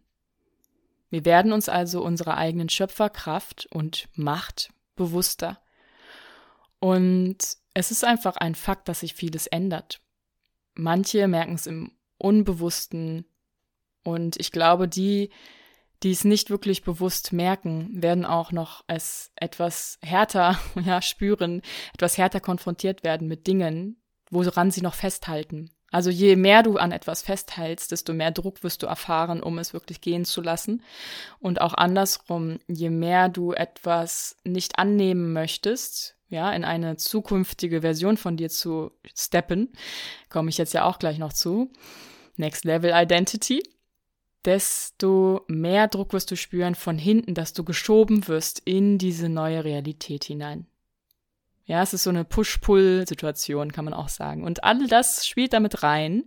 Wir 1.09 1.25
werden 1.25 1.51
uns 1.51 1.67
also 1.67 2.01
unserer 2.01 2.37
eigenen 2.37 2.69
Schöpferkraft 2.69 3.67
und 3.71 4.07
Macht 4.15 4.71
bewusster. 4.95 5.61
Und 6.79 7.37
es 7.73 7.91
ist 7.91 8.05
einfach 8.05 8.37
ein 8.37 8.55
Fakt, 8.55 8.87
dass 8.87 9.01
sich 9.01 9.13
vieles 9.13 9.47
ändert. 9.47 10.01
Manche 10.73 11.27
merken 11.27 11.55
es 11.55 11.67
im 11.67 11.91
Unbewussten 12.17 13.25
und 14.03 14.39
ich 14.39 14.51
glaube, 14.51 14.87
die, 14.87 15.29
die 16.03 16.11
es 16.11 16.23
nicht 16.23 16.49
wirklich 16.49 16.83
bewusst 16.83 17.31
merken, 17.31 17.89
werden 18.01 18.25
auch 18.25 18.51
noch 18.51 18.83
es 18.87 19.31
etwas 19.35 19.99
härter 20.01 20.59
ja, 20.85 21.01
spüren, 21.01 21.61
etwas 21.93 22.17
härter 22.17 22.39
konfrontiert 22.39 23.03
werden 23.03 23.27
mit 23.27 23.47
Dingen, 23.47 24.01
woran 24.29 24.71
sie 24.71 24.81
noch 24.81 24.95
festhalten. 24.95 25.69
Also 25.91 26.09
je 26.09 26.37
mehr 26.37 26.63
du 26.63 26.77
an 26.77 26.93
etwas 26.93 27.21
festhältst, 27.21 27.91
desto 27.91 28.13
mehr 28.13 28.31
Druck 28.31 28.63
wirst 28.63 28.81
du 28.81 28.87
erfahren, 28.87 29.43
um 29.43 29.59
es 29.59 29.73
wirklich 29.73 29.99
gehen 29.99 30.23
zu 30.23 30.41
lassen. 30.41 30.83
Und 31.39 31.59
auch 31.59 31.73
andersrum, 31.73 32.59
je 32.67 32.89
mehr 32.89 33.27
du 33.27 33.51
etwas 33.51 34.37
nicht 34.45 34.79
annehmen 34.79 35.33
möchtest, 35.33 36.15
ja, 36.29 36.49
in 36.53 36.63
eine 36.63 36.95
zukünftige 36.95 37.81
Version 37.81 38.15
von 38.15 38.37
dir 38.37 38.49
zu 38.49 38.91
steppen, 39.13 39.73
komme 40.29 40.49
ich 40.49 40.57
jetzt 40.57 40.73
ja 40.73 40.85
auch 40.85 40.97
gleich 40.97 41.17
noch 41.17 41.33
zu. 41.33 41.73
Next 42.37 42.63
Level 42.63 42.93
Identity, 42.95 43.61
desto 44.45 45.45
mehr 45.47 45.87
Druck 45.87 46.13
wirst 46.13 46.31
du 46.31 46.35
spüren 46.35 46.75
von 46.75 46.97
hinten, 46.97 47.33
dass 47.33 47.53
du 47.53 47.63
geschoben 47.63 48.27
wirst 48.27 48.61
in 48.65 48.97
diese 48.97 49.29
neue 49.29 49.63
Realität 49.63 50.23
hinein. 50.23 50.65
Ja, 51.65 51.81
es 51.83 51.93
ist 51.93 52.03
so 52.03 52.09
eine 52.09 52.25
Push-Pull-Situation, 52.25 53.71
kann 53.71 53.85
man 53.85 53.93
auch 53.93 54.09
sagen. 54.09 54.43
Und 54.43 54.63
all 54.63 54.87
das 54.87 55.27
spielt 55.27 55.53
damit 55.53 55.83
rein. 55.83 56.23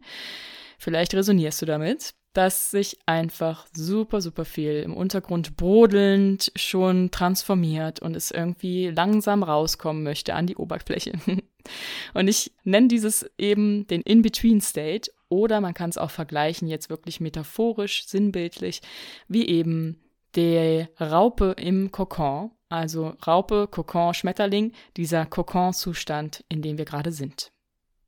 Vielleicht 0.78 1.14
resonierst 1.14 1.60
du 1.60 1.66
damit 1.66 2.14
dass 2.34 2.72
sich 2.72 2.98
einfach 3.06 3.66
super, 3.72 4.20
super 4.20 4.44
viel 4.44 4.80
im 4.80 4.92
Untergrund 4.92 5.56
brodelnd 5.56 6.50
schon 6.56 7.12
transformiert 7.12 8.00
und 8.00 8.16
es 8.16 8.32
irgendwie 8.32 8.88
langsam 8.88 9.44
rauskommen 9.44 10.02
möchte 10.02 10.34
an 10.34 10.48
die 10.48 10.56
Oberfläche. 10.56 11.12
und 12.14 12.28
ich 12.28 12.52
nenne 12.64 12.88
dieses 12.88 13.30
eben 13.38 13.86
den 13.86 14.02
In-Between-State 14.02 15.12
oder 15.34 15.60
man 15.60 15.74
kann 15.74 15.90
es 15.90 15.98
auch 15.98 16.10
vergleichen, 16.10 16.68
jetzt 16.68 16.90
wirklich 16.90 17.20
metaphorisch, 17.20 18.06
sinnbildlich, 18.06 18.80
wie 19.28 19.46
eben 19.46 20.00
der 20.34 20.88
Raupe 21.00 21.54
im 21.58 21.90
Kokon, 21.90 22.50
also 22.68 23.14
Raupe, 23.26 23.68
Kokon, 23.70 24.14
Schmetterling, 24.14 24.72
dieser 24.96 25.26
Kokon-Zustand, 25.26 26.44
in 26.48 26.62
dem 26.62 26.78
wir 26.78 26.84
gerade 26.84 27.12
sind. 27.12 27.52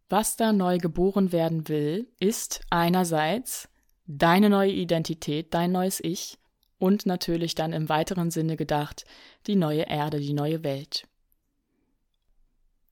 Was 0.09 0.37
da 0.37 0.53
neu 0.53 0.79
geboren 0.79 1.33
werden 1.33 1.69
will, 1.69 2.09
ist 2.21 2.61
einerseits 2.71 3.69
deine 4.07 4.51
neue 4.51 4.73
Identität, 4.73 5.53
dein 5.53 5.73
neues 5.73 6.01
Ich 6.03 6.39
und 6.79 7.07
natürlich 7.07 7.55
dann 7.55 7.73
im 7.73 7.89
weiteren 7.89 8.31
Sinne 8.31 8.57
gedacht 8.57 9.05
die 9.47 9.57
neue 9.57 9.83
Erde, 9.83 10.21
die 10.21 10.35
neue 10.35 10.63
Welt. 10.63 11.09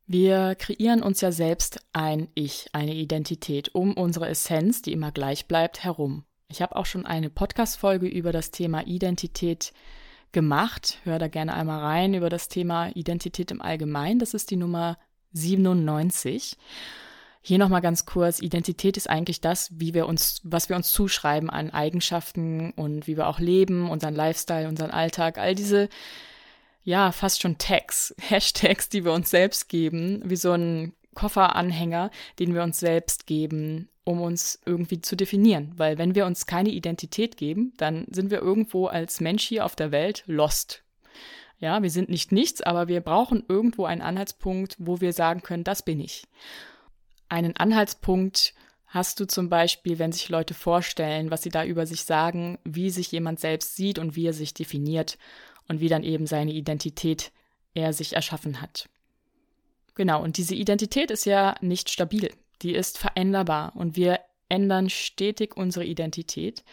Wir 0.06 0.54
kreieren 0.56 1.02
uns 1.02 1.22
ja 1.22 1.32
selbst 1.32 1.80
ein 1.94 2.28
Ich, 2.34 2.66
eine 2.74 2.94
Identität 2.94 3.74
um 3.74 3.94
unsere 3.94 4.28
Essenz, 4.28 4.82
die 4.82 4.92
immer 4.92 5.12
gleich 5.12 5.46
bleibt, 5.46 5.82
herum. 5.82 6.24
Ich 6.48 6.60
habe 6.60 6.76
auch 6.76 6.84
schon 6.84 7.06
eine 7.06 7.30
Podcast-Folge 7.30 8.06
über 8.06 8.30
das 8.30 8.50
Thema 8.50 8.86
Identität 8.86 9.72
gemacht. 10.32 10.98
Hör 11.04 11.18
da 11.18 11.28
gerne 11.28 11.54
einmal 11.54 11.80
rein 11.80 12.12
über 12.12 12.28
das 12.28 12.48
Thema 12.48 12.88
Identität 12.94 13.50
im 13.50 13.62
Allgemeinen. 13.62 14.18
Das 14.18 14.34
ist 14.34 14.50
die 14.50 14.56
Nummer 14.56 14.98
97. 15.32 16.58
Hier 17.40 17.58
nochmal 17.58 17.80
ganz 17.80 18.04
kurz. 18.04 18.42
Identität 18.42 18.98
ist 18.98 19.08
eigentlich 19.08 19.40
das, 19.40 19.70
wie 19.78 19.94
wir 19.94 20.06
uns, 20.06 20.42
was 20.44 20.68
wir 20.68 20.76
uns 20.76 20.92
zuschreiben 20.92 21.48
an 21.48 21.70
Eigenschaften 21.70 22.72
und 22.72 23.06
wie 23.06 23.16
wir 23.16 23.26
auch 23.26 23.38
leben, 23.38 23.88
unseren 23.90 24.14
Lifestyle, 24.14 24.68
unseren 24.68 24.90
Alltag, 24.90 25.38
all 25.38 25.54
diese, 25.54 25.88
ja, 26.84 27.12
fast 27.12 27.42
schon 27.42 27.58
Tags, 27.58 28.14
Hashtags, 28.20 28.88
die 28.88 29.04
wir 29.04 29.12
uns 29.12 29.30
selbst 29.30 29.68
geben, 29.68 30.22
wie 30.24 30.36
so 30.36 30.52
ein 30.52 30.92
Kofferanhänger, 31.14 32.10
den 32.38 32.54
wir 32.54 32.62
uns 32.62 32.80
selbst 32.80 33.26
geben, 33.26 33.88
um 34.04 34.20
uns 34.20 34.60
irgendwie 34.66 35.00
zu 35.00 35.16
definieren. 35.16 35.72
Weil 35.76 35.98
wenn 35.98 36.14
wir 36.14 36.26
uns 36.26 36.46
keine 36.46 36.70
Identität 36.70 37.36
geben, 37.36 37.72
dann 37.76 38.06
sind 38.10 38.30
wir 38.30 38.40
irgendwo 38.40 38.86
als 38.86 39.20
Mensch 39.20 39.44
hier 39.44 39.64
auf 39.64 39.76
der 39.76 39.90
Welt 39.90 40.24
lost. 40.26 40.82
Ja, 41.58 41.82
wir 41.82 41.90
sind 41.90 42.08
nicht 42.08 42.32
nichts, 42.32 42.60
aber 42.62 42.88
wir 42.88 43.00
brauchen 43.00 43.44
irgendwo 43.48 43.84
einen 43.84 44.02
Anhaltspunkt, 44.02 44.76
wo 44.78 45.00
wir 45.00 45.12
sagen 45.12 45.42
können, 45.42 45.64
das 45.64 45.82
bin 45.82 46.00
ich 46.00 46.24
einen 47.34 47.56
Anhaltspunkt 47.56 48.54
hast 48.86 49.18
du 49.18 49.26
zum 49.26 49.48
Beispiel, 49.48 49.98
wenn 49.98 50.12
sich 50.12 50.28
Leute 50.28 50.54
vorstellen, 50.54 51.30
was 51.30 51.42
sie 51.42 51.48
da 51.48 51.64
über 51.64 51.84
sich 51.84 52.04
sagen, 52.04 52.58
wie 52.64 52.90
sich 52.90 53.10
jemand 53.10 53.40
selbst 53.40 53.74
sieht 53.74 53.98
und 53.98 54.14
wie 54.14 54.26
er 54.26 54.32
sich 54.32 54.54
definiert 54.54 55.18
und 55.68 55.80
wie 55.80 55.88
dann 55.88 56.02
eben 56.02 56.26
seine 56.26 56.52
Identität 56.52 57.32
er 57.74 57.92
sich 57.92 58.14
erschaffen 58.14 58.60
hat. 58.60 58.88
Genau, 59.94 60.22
und 60.22 60.36
diese 60.36 60.54
Identität 60.54 61.10
ist 61.10 61.24
ja 61.24 61.54
nicht 61.60 61.90
stabil, 61.90 62.30
die 62.62 62.74
ist 62.74 62.98
veränderbar 62.98 63.74
und 63.76 63.96
wir 63.96 64.20
ändern 64.48 64.90
stetig 64.90 65.56
unsere 65.56 65.84
Identität. 65.84 66.64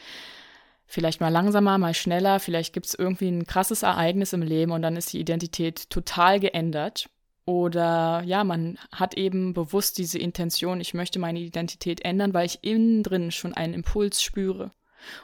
Vielleicht 0.85 1.21
mal 1.21 1.29
langsamer, 1.29 1.77
mal 1.77 1.93
schneller, 1.93 2.39
vielleicht 2.39 2.73
gibt 2.73 2.87
es 2.87 2.93
irgendwie 2.93 3.29
ein 3.29 3.45
krasses 3.45 3.83
Ereignis 3.83 4.33
im 4.33 4.41
Leben 4.41 4.71
und 4.71 4.81
dann 4.81 4.97
ist 4.97 5.13
die 5.13 5.19
Identität 5.19 5.89
total 5.89 6.39
geändert. 6.39 7.09
Oder 7.45 8.23
ja, 8.25 8.43
man 8.43 8.77
hat 8.91 9.15
eben 9.15 9.53
bewusst 9.53 9.97
diese 9.97 10.19
Intention, 10.19 10.81
ich 10.81 10.93
möchte 10.93 11.17
meine 11.17 11.39
Identität 11.39 12.03
ändern, 12.03 12.33
weil 12.33 12.45
ich 12.45 12.59
innen 12.61 13.03
drin 13.03 13.31
schon 13.31 13.53
einen 13.53 13.73
Impuls 13.73 14.21
spüre. 14.21 14.71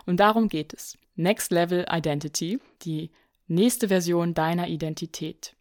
Und 0.06 0.20
darum 0.20 0.48
geht 0.48 0.74
es. 0.74 0.98
Next 1.16 1.52
Level 1.52 1.86
Identity, 1.92 2.60
die 2.84 3.12
nächste 3.48 3.88
Version 3.88 4.34
deiner 4.34 4.68
Identität. 4.68 5.56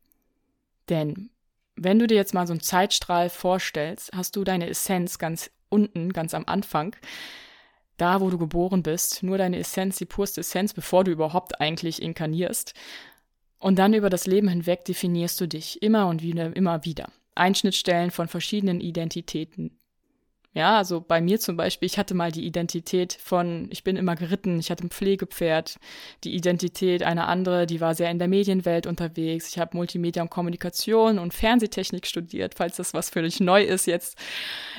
Denn 0.89 1.31
wenn 1.77 1.99
du 1.99 2.07
dir 2.07 2.17
jetzt 2.17 2.35
mal 2.35 2.47
so 2.47 2.53
einen 2.53 2.61
Zeitstrahl 2.61 3.29
vorstellst, 3.29 4.11
hast 4.15 4.37
du 4.37 4.45
deine 4.45 4.69
Essenz 4.69 5.19
ganz 5.19 5.51
unten, 5.69 6.13
ganz 6.13 6.35
am 6.35 6.45
Anfang, 6.47 6.97
da 7.97 8.21
wo 8.21 8.31
du 8.31 8.39
geboren 8.39 8.83
bist, 8.83 9.23
nur 9.23 9.39
deine 9.39 9.59
Essenz, 9.59 9.97
die 9.97 10.05
purste 10.05 10.41
Essenz, 10.41 10.75
bevor 10.75 11.05
du 11.05 11.11
überhaupt 11.11 11.61
eigentlich 11.61 12.03
inkarnierst. 12.03 12.75
Und 13.59 13.79
dann 13.79 13.95
über 13.95 14.11
das 14.11 14.27
Leben 14.27 14.49
hinweg 14.49 14.85
definierst 14.85 15.41
du 15.41 15.49
dich 15.49 15.83
immer 15.83 16.09
und 16.09 16.23
wieder, 16.23 16.55
immer 16.55 16.85
wieder. 16.85 17.11
Einschnittstellen 17.35 18.11
von 18.11 18.29
verschiedenen 18.29 18.81
Identitäten. 18.81 19.79
Ja, 20.57 20.79
also 20.79 21.03
bei 21.03 21.21
mir 21.21 21.39
zum 21.39 21.59
Beispiel, 21.59 21.85
ich 21.85 21.99
hatte 21.99 22.15
mal 22.15 22.33
die 22.33 22.47
Identität 22.47 23.13
von, 23.13 23.69
ich 23.71 23.85
bin 23.85 23.97
immer 23.97 24.17
geritten, 24.17 24.59
ich 24.59 24.71
hatte 24.71 24.87
ein 24.87 24.91
Pflegepferd, 24.91 25.79
die 26.25 26.35
Identität 26.35 27.03
eine 27.03 27.27
andere, 27.27 27.67
die 27.67 27.83
war 27.83 27.95
sehr 27.95 28.11
in 28.11 28.19
der 28.19 28.27
Medienwelt 28.27 28.87
unterwegs. 28.87 29.51
Ich 29.51 29.59
habe 29.59 29.77
Multimedia 29.77 30.23
und 30.23 30.31
Kommunikation 30.31 31.19
und 31.19 31.35
Fernsehtechnik 31.35 32.07
studiert, 32.07 32.55
falls 32.57 32.77
das 32.77 32.95
was 32.95 33.11
völlig 33.11 33.39
neu 33.39 33.65
ist 33.65 33.87
jetzt. 33.87 34.17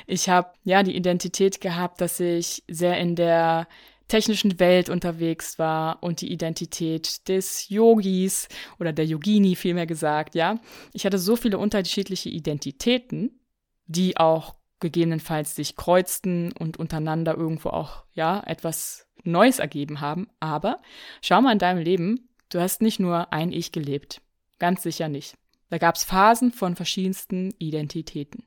Ich 0.08 0.30
habe 0.30 0.50
ja 0.64 0.82
die 0.82 0.96
Identität 0.96 1.62
gehabt, 1.62 2.02
dass 2.02 2.20
ich 2.20 2.64
sehr 2.68 2.98
in 2.98 3.16
der 3.16 3.68
technischen 4.08 4.60
Welt 4.60 4.90
unterwegs 4.90 5.60
war 5.60 6.02
und 6.02 6.22
die 6.22 6.32
Identität 6.32 7.28
des 7.28 7.70
Yogis 7.70 8.48
oder 8.80 8.94
der 8.94 9.06
Yogini 9.06 9.56
vielmehr 9.56 9.86
gesagt, 9.86 10.34
ja. 10.34 10.60
Ich 10.94 11.06
hatte 11.06 11.20
so 11.20 11.36
viele 11.36 11.60
unterschiedliche 11.60 12.30
Identitäten, 12.30 13.40
die 13.86 14.18
auch 14.18 14.57
gegebenenfalls 14.80 15.56
sich 15.56 15.76
kreuzten 15.76 16.52
und 16.54 16.78
untereinander 16.78 17.36
irgendwo 17.36 17.70
auch, 17.70 18.04
ja, 18.14 18.42
etwas 18.46 19.08
Neues 19.24 19.60
ergeben 19.60 20.02
haben. 20.02 20.28
Aber 20.40 20.82
schau 21.22 21.42
mal 21.42 21.54
in 21.54 21.60
deinem 21.60 21.82
Leben, 21.82 22.30
du 22.50 22.60
hast 22.60 22.82
nicht 22.82 23.00
nur 23.00 23.34
ein 23.34 23.52
Ich 23.52 23.72
gelebt. 23.72 24.22
Ganz 24.60 24.84
sicher 24.84 25.10
nicht. 25.10 25.38
Da 25.70 25.78
gab 25.78 25.96
es 25.96 26.04
Phasen 26.04 26.52
von 26.52 26.76
verschiedensten 26.76 27.54
Identitäten. 27.58 28.46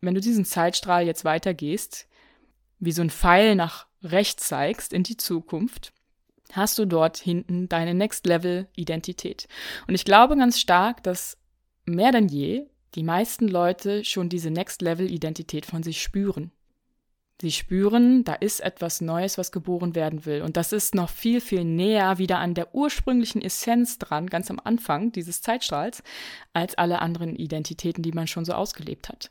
Wenn 0.00 0.14
du 0.14 0.20
diesen 0.20 0.44
Zeitstrahl 0.44 1.06
jetzt 1.06 1.24
weitergehst, 1.24 2.08
wie 2.78 2.92
so 2.92 3.02
ein 3.02 3.10
Pfeil 3.10 3.54
nach 3.54 3.86
rechts 4.02 4.48
zeigst 4.48 4.92
in 4.92 5.02
die 5.02 5.16
Zukunft, 5.16 5.92
hast 6.52 6.78
du 6.78 6.86
dort 6.86 7.18
hinten 7.18 7.68
deine 7.68 7.94
Next 7.94 8.26
Level 8.26 8.68
Identität. 8.74 9.46
Und 9.86 9.94
ich 9.94 10.04
glaube 10.04 10.36
ganz 10.36 10.58
stark, 10.58 11.02
dass 11.02 11.38
mehr 11.84 12.12
denn 12.12 12.28
je 12.28 12.66
die 12.94 13.02
meisten 13.02 13.48
Leute 13.48 14.04
schon 14.04 14.28
diese 14.28 14.50
Next 14.50 14.82
Level 14.82 15.10
Identität 15.10 15.66
von 15.66 15.82
sich 15.82 16.02
spüren. 16.02 16.52
Sie 17.40 17.52
spüren, 17.52 18.22
da 18.24 18.34
ist 18.34 18.60
etwas 18.60 19.00
Neues, 19.00 19.38
was 19.38 19.50
geboren 19.50 19.94
werden 19.94 20.26
will. 20.26 20.42
Und 20.42 20.58
das 20.58 20.72
ist 20.72 20.94
noch 20.94 21.08
viel, 21.08 21.40
viel 21.40 21.64
näher 21.64 22.18
wieder 22.18 22.38
an 22.38 22.52
der 22.52 22.74
ursprünglichen 22.74 23.40
Essenz 23.40 23.98
dran, 23.98 24.26
ganz 24.26 24.50
am 24.50 24.60
Anfang 24.62 25.10
dieses 25.10 25.40
Zeitstrahls, 25.40 26.02
als 26.52 26.76
alle 26.76 27.00
anderen 27.00 27.34
Identitäten, 27.34 28.02
die 28.02 28.12
man 28.12 28.26
schon 28.26 28.44
so 28.44 28.52
ausgelebt 28.52 29.08
hat. 29.08 29.30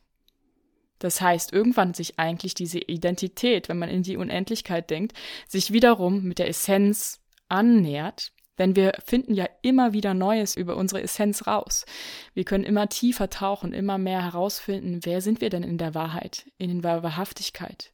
Das 0.98 1.22
heißt, 1.22 1.54
irgendwann 1.54 1.94
sich 1.94 2.18
eigentlich 2.18 2.56
diese 2.56 2.80
Identität, 2.80 3.70
wenn 3.70 3.78
man 3.78 3.90
in 3.90 4.02
die 4.04 4.18
Unendlichkeit 4.18 4.90
denkt, 4.90 5.14
sich 5.48 5.72
wiederum 5.72 6.24
mit 6.24 6.40
der 6.40 6.50
Essenz 6.50 7.22
annähert. 7.48 8.32
Denn 8.60 8.76
wir 8.76 8.94
finden 9.04 9.34
ja 9.34 9.48
immer 9.64 9.94
wieder 9.94 10.14
Neues 10.14 10.56
über 10.56 10.76
unsere 10.78 11.02
Essenz 11.02 11.48
raus. 11.48 11.86
Wir 12.34 12.44
können 12.44 12.64
immer 12.64 12.90
tiefer 12.90 13.30
tauchen, 13.30 13.74
immer 13.74 13.98
mehr 13.98 14.22
herausfinden, 14.22 15.00
wer 15.04 15.22
sind 15.22 15.42
wir 15.42 15.50
denn 15.50 15.64
in 15.64 15.80
der 15.80 15.96
Wahrheit, 15.96 16.46
in 16.58 16.82
der 16.82 17.02
Wahrhaftigkeit. 17.02 17.92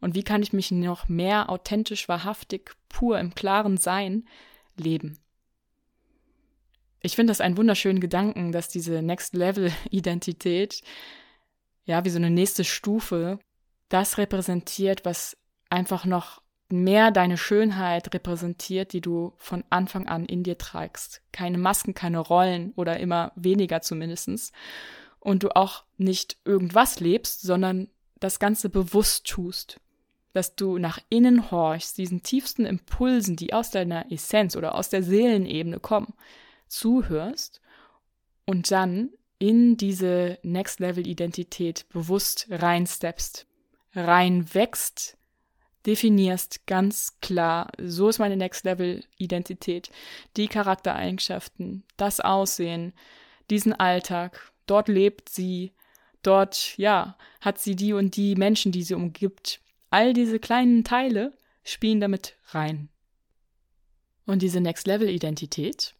Und 0.00 0.14
wie 0.14 0.24
kann 0.24 0.42
ich 0.42 0.52
mich 0.52 0.70
noch 0.70 1.08
mehr 1.08 1.50
authentisch, 1.50 2.08
wahrhaftig, 2.08 2.72
pur 2.88 3.20
im 3.20 3.34
klaren 3.34 3.76
Sein 3.76 4.24
leben. 4.76 5.18
Ich 7.00 7.14
finde 7.14 7.30
das 7.30 7.40
einen 7.40 7.56
wunderschönen 7.56 8.00
Gedanken, 8.00 8.50
dass 8.50 8.68
diese 8.68 9.02
Next 9.02 9.34
Level 9.34 9.72
Identität 9.90 10.82
ja, 11.88 12.04
wie 12.04 12.10
so 12.10 12.18
eine 12.18 12.30
nächste 12.30 12.64
Stufe, 12.64 13.38
das 13.88 14.18
repräsentiert, 14.18 15.06
was 15.06 15.38
einfach 15.70 16.04
noch 16.04 16.42
mehr 16.70 17.10
deine 17.10 17.36
Schönheit 17.36 18.12
repräsentiert, 18.12 18.92
die 18.92 19.00
du 19.00 19.32
von 19.36 19.64
Anfang 19.70 20.06
an 20.06 20.26
in 20.26 20.42
dir 20.42 20.58
trägst. 20.58 21.22
Keine 21.32 21.58
Masken, 21.58 21.94
keine 21.94 22.18
Rollen 22.18 22.72
oder 22.76 23.00
immer 23.00 23.32
weniger 23.36 23.80
zumindestens. 23.80 24.52
Und 25.20 25.42
du 25.42 25.54
auch 25.56 25.84
nicht 25.96 26.36
irgendwas 26.44 27.00
lebst, 27.00 27.40
sondern 27.42 27.88
das 28.20 28.38
Ganze 28.38 28.68
bewusst 28.68 29.26
tust. 29.26 29.80
Dass 30.32 30.54
du 30.54 30.78
nach 30.78 30.98
innen 31.08 31.50
horchst, 31.50 31.98
diesen 31.98 32.22
tiefsten 32.22 32.66
Impulsen, 32.66 33.34
die 33.34 33.52
aus 33.52 33.70
deiner 33.70 34.10
Essenz 34.12 34.54
oder 34.56 34.74
aus 34.74 34.90
der 34.90 35.02
Seelenebene 35.02 35.80
kommen, 35.80 36.14
zuhörst 36.68 37.60
und 38.44 38.70
dann 38.70 39.10
in 39.38 39.76
diese 39.76 40.38
Next-Level-Identität 40.42 41.86
bewusst 41.90 42.46
reinsteppst, 42.50 43.46
reinwächst, 43.94 45.17
definierst 45.88 46.66
ganz 46.66 47.18
klar, 47.20 47.72
so 47.78 48.10
ist 48.10 48.18
meine 48.18 48.36
Next-Level-Identität, 48.36 49.90
die 50.36 50.46
Charaktereigenschaften, 50.46 51.82
das 51.96 52.20
Aussehen, 52.20 52.92
diesen 53.48 53.72
Alltag, 53.72 54.52
dort 54.66 54.88
lebt 54.88 55.30
sie, 55.30 55.72
dort, 56.22 56.76
ja, 56.76 57.16
hat 57.40 57.58
sie 57.58 57.74
die 57.74 57.94
und 57.94 58.16
die 58.16 58.36
Menschen, 58.36 58.70
die 58.70 58.82
sie 58.82 58.94
umgibt. 58.94 59.60
All 59.88 60.12
diese 60.12 60.38
kleinen 60.38 60.84
Teile 60.84 61.32
spielen 61.64 62.00
damit 62.00 62.36
rein. 62.48 62.90
Und 64.26 64.42
diese 64.42 64.60
Next-Level-Identität, 64.60 65.94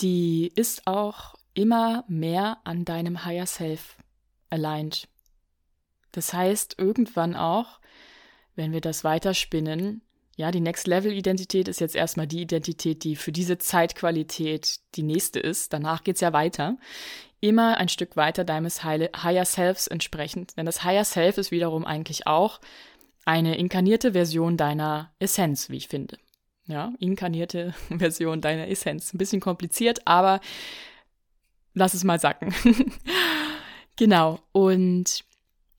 die 0.00 0.50
ist 0.56 0.88
auch 0.88 1.36
immer 1.54 2.04
mehr 2.08 2.58
an 2.64 2.84
deinem 2.84 3.24
Higher 3.24 3.46
Self 3.46 3.96
aligned. 4.50 5.06
Das 6.10 6.32
heißt, 6.32 6.76
irgendwann 6.78 7.36
auch, 7.36 7.78
wenn 8.56 8.72
wir 8.72 8.80
das 8.80 9.04
weiterspinnen, 9.04 10.02
ja, 10.36 10.50
die 10.50 10.60
Next-Level-Identität 10.60 11.68
ist 11.68 11.80
jetzt 11.80 11.94
erstmal 11.94 12.26
die 12.26 12.42
Identität, 12.42 13.04
die 13.04 13.14
für 13.14 13.30
diese 13.30 13.56
Zeitqualität 13.58 14.80
die 14.96 15.04
nächste 15.04 15.38
ist. 15.38 15.72
Danach 15.72 16.02
geht's 16.02 16.20
ja 16.20 16.32
weiter. 16.32 16.76
Immer 17.40 17.76
ein 17.76 17.88
Stück 17.88 18.16
weiter 18.16 18.42
deines 18.42 18.82
Higher 18.82 19.44
Selves 19.44 19.86
entsprechend. 19.86 20.56
Denn 20.56 20.66
das 20.66 20.82
Higher 20.82 21.04
Self 21.04 21.38
ist 21.38 21.52
wiederum 21.52 21.84
eigentlich 21.84 22.26
auch 22.26 22.60
eine 23.24 23.56
inkarnierte 23.56 24.12
Version 24.12 24.56
deiner 24.56 25.12
Essenz, 25.20 25.70
wie 25.70 25.76
ich 25.76 25.88
finde. 25.88 26.18
Ja, 26.66 26.92
inkarnierte 26.98 27.74
Version 27.88 28.40
deiner 28.40 28.68
Essenz. 28.68 29.14
Ein 29.14 29.18
bisschen 29.18 29.40
kompliziert, 29.40 30.00
aber 30.04 30.40
lass 31.74 31.94
es 31.94 32.02
mal 32.02 32.18
sacken. 32.18 32.52
genau. 33.96 34.40
Und 34.50 35.24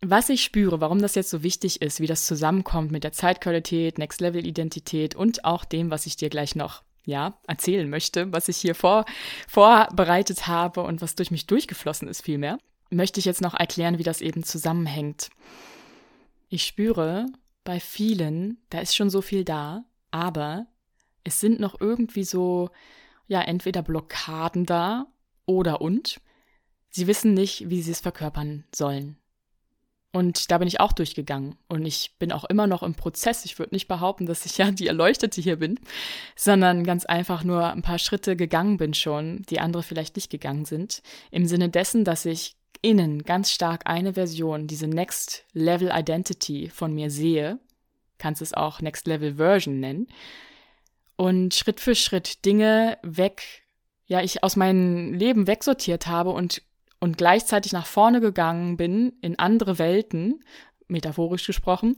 was 0.10 0.30
ich 0.30 0.44
spüre, 0.44 0.82
warum 0.82 1.00
das 1.00 1.16
jetzt 1.16 1.30
so 1.30 1.44
wichtig 1.44 1.82
ist, 1.82 2.00
wie 2.00 2.08
das 2.08 2.26
zusammenkommt 2.26 2.92
mit 2.92 3.04
der 3.04 3.12
Zeitqualität, 3.12 3.98
Next 3.98 4.22
Level 4.22 4.46
Identität 4.46 5.16
und 5.16 5.46
auch 5.46 5.66
dem, 5.66 5.92
was 5.92 6.06
ich 6.06 6.16
dir 6.16 6.30
gleich 6.30 6.56
noch 6.56 6.84
ja, 7.06 7.38
erzählen 7.48 7.90
möchte, 7.90 8.32
was 8.32 8.48
ich 8.48 8.58
hier 8.58 8.76
vor, 8.76 9.06
vorbereitet 9.48 10.48
habe 10.48 10.82
und 10.82 11.02
was 11.02 11.16
durch 11.16 11.32
mich 11.32 11.46
durchgeflossen 11.46 12.08
ist 12.08 12.22
vielmehr, 12.22 12.58
möchte 12.90 13.20
ich 13.20 13.26
jetzt 13.26 13.42
noch 13.42 13.54
erklären, 13.54 13.98
wie 13.98 14.04
das 14.04 14.22
eben 14.22 14.44
zusammenhängt. 14.44 15.30
Ich 16.50 16.64
spüre 16.66 17.28
bei 17.64 17.80
vielen, 17.80 18.58
da 18.70 18.80
ist 18.80 18.96
schon 18.96 19.10
so 19.10 19.22
viel 19.22 19.44
da, 19.44 19.84
aber 20.12 20.68
es 21.24 21.40
sind 21.40 21.60
noch 21.60 21.80
irgendwie 21.80 22.24
so, 22.24 22.70
ja, 23.28 23.42
entweder 23.42 23.82
Blockaden 23.82 24.66
da 24.66 25.08
oder 25.46 25.82
und. 25.82 26.22
Sie 26.90 27.08
wissen 27.08 27.34
nicht, 27.34 27.70
wie 27.70 27.82
sie 27.82 27.92
es 27.92 28.00
verkörpern 28.00 28.64
sollen. 28.74 29.18
Und 30.16 30.50
da 30.50 30.60
bin 30.60 30.68
ich 30.70 30.80
auch 30.80 30.94
durchgegangen. 30.94 31.58
Und 31.68 31.86
ich 31.86 32.14
bin 32.20 32.32
auch 32.32 32.46
immer 32.46 32.68
noch 32.68 32.84
im 32.84 32.96
Prozess. 32.96 33.44
Ich 33.44 33.60
würde 33.60 33.76
nicht 33.76 33.90
behaupten, 33.90 34.26
dass 34.26 34.46
ich 34.46 34.58
ja 34.58 34.72
die 34.72 34.88
Erleuchtete 34.88 35.42
hier 35.42 35.58
bin, 35.58 35.78
sondern 36.38 36.86
ganz 36.86 37.06
einfach 37.06 37.44
nur 37.44 37.70
ein 37.70 37.82
paar 37.82 38.00
Schritte 38.00 38.38
gegangen 38.38 38.78
bin 38.78 38.94
schon, 38.94 39.42
die 39.50 39.60
andere 39.60 39.84
vielleicht 39.84 40.16
nicht 40.16 40.30
gegangen 40.30 40.64
sind. 40.64 41.02
Im 41.32 41.46
Sinne 41.48 41.68
dessen, 41.68 42.06
dass 42.06 42.24
ich 42.24 42.56
innen 42.82 43.24
ganz 43.24 43.52
stark 43.52 43.88
eine 43.88 44.14
Version, 44.14 44.68
diese 44.68 44.88
Next 44.88 45.44
Level 45.52 45.92
Identity 45.94 46.70
von 46.70 46.96
mir 46.96 47.12
sehe. 47.12 47.60
Kannst 48.18 48.42
es 48.42 48.54
auch 48.54 48.80
Next 48.80 49.08
Level 49.08 49.36
Version 49.36 49.82
nennen. 49.82 50.08
Und 51.18 51.54
Schritt 51.54 51.82
für 51.82 51.94
Schritt 51.94 52.46
Dinge 52.46 53.00
weg, 53.04 53.64
ja, 54.08 54.22
ich 54.22 54.46
aus 54.46 54.56
meinem 54.56 55.14
Leben 55.14 55.46
wegsortiert 55.46 56.08
habe 56.08 56.30
und 56.30 56.62
und 57.06 57.20
gleichzeitig 57.20 57.72
nach 57.72 57.86
vorne 57.86 58.20
gegangen 58.20 58.78
bin 58.78 59.14
in 59.22 59.38
andere 59.38 59.78
Welten, 59.78 60.44
metaphorisch 60.88 61.46
gesprochen, 61.46 61.98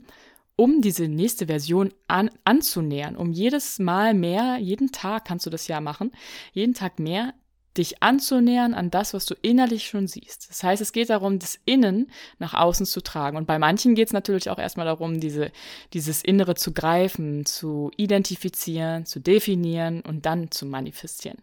um 0.58 0.82
diese 0.82 1.08
nächste 1.08 1.46
Version 1.46 1.94
an, 2.10 2.30
anzunähern, 2.44 3.16
um 3.16 3.32
jedes 3.32 3.80
Mal 3.80 4.14
mehr, 4.14 4.58
jeden 4.58 4.92
Tag 4.92 5.24
kannst 5.24 5.46
du 5.46 5.50
das 5.50 5.70
ja 5.70 5.80
machen, 5.80 6.12
jeden 6.52 6.74
Tag 6.74 7.00
mehr 7.00 7.34
dich 7.78 8.04
anzunähern 8.04 8.74
an 8.74 8.92
das, 8.92 9.14
was 9.14 9.26
du 9.26 9.34
innerlich 9.42 9.88
schon 9.88 10.08
siehst. 10.08 10.50
Das 10.50 10.62
heißt, 10.62 10.82
es 10.82 10.92
geht 10.92 11.10
darum, 11.10 11.40
das 11.40 11.58
Innen 11.64 12.12
nach 12.38 12.54
außen 12.54 12.86
zu 12.86 13.00
tragen. 13.00 13.38
Und 13.38 13.48
bei 13.48 13.60
manchen 13.60 13.96
geht 13.96 14.08
es 14.08 14.14
natürlich 14.14 14.50
auch 14.50 14.60
erstmal 14.60 14.88
darum, 14.88 15.22
diese, 15.22 15.54
dieses 15.94 16.22
Innere 16.22 16.56
zu 16.56 16.74
greifen, 16.74 17.46
zu 17.46 17.92
identifizieren, 17.96 19.06
zu 19.06 19.22
definieren 19.22 20.02
und 20.02 20.26
dann 20.26 20.52
zu 20.52 20.66
manifestieren. 20.66 21.38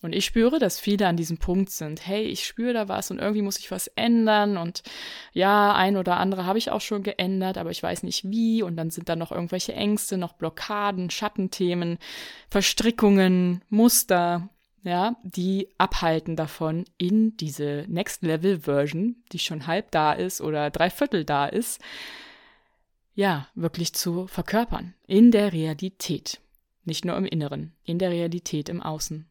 Und 0.00 0.14
ich 0.14 0.24
spüre, 0.24 0.60
dass 0.60 0.78
viele 0.78 1.08
an 1.08 1.16
diesem 1.16 1.38
Punkt 1.38 1.70
sind, 1.70 2.06
hey, 2.06 2.22
ich 2.22 2.46
spüre 2.46 2.72
da 2.72 2.88
was 2.88 3.10
und 3.10 3.18
irgendwie 3.18 3.42
muss 3.42 3.58
ich 3.58 3.72
was 3.72 3.88
ändern 3.88 4.56
und 4.56 4.84
ja, 5.32 5.74
ein 5.74 5.96
oder 5.96 6.18
andere 6.18 6.46
habe 6.46 6.58
ich 6.58 6.70
auch 6.70 6.80
schon 6.80 7.02
geändert, 7.02 7.58
aber 7.58 7.70
ich 7.70 7.82
weiß 7.82 8.04
nicht 8.04 8.30
wie 8.30 8.62
und 8.62 8.76
dann 8.76 8.90
sind 8.90 9.08
da 9.08 9.16
noch 9.16 9.32
irgendwelche 9.32 9.72
Ängste, 9.72 10.16
noch 10.16 10.34
Blockaden, 10.34 11.10
Schattenthemen, 11.10 11.98
Verstrickungen, 12.48 13.64
Muster, 13.70 14.50
ja, 14.84 15.16
die 15.24 15.68
abhalten 15.78 16.36
davon, 16.36 16.84
in 16.96 17.36
diese 17.36 17.84
Next 17.88 18.22
Level 18.22 18.60
Version, 18.60 19.16
die 19.32 19.40
schon 19.40 19.66
halb 19.66 19.90
da 19.90 20.12
ist 20.12 20.40
oder 20.40 20.70
dreiviertel 20.70 21.24
da 21.24 21.46
ist, 21.46 21.80
ja, 23.14 23.48
wirklich 23.56 23.94
zu 23.94 24.28
verkörpern. 24.28 24.94
In 25.08 25.32
der 25.32 25.52
Realität. 25.52 26.40
Nicht 26.84 27.04
nur 27.04 27.16
im 27.16 27.24
Inneren, 27.24 27.74
in 27.82 27.98
der 27.98 28.10
Realität 28.10 28.68
im 28.68 28.80
Außen. 28.80 29.27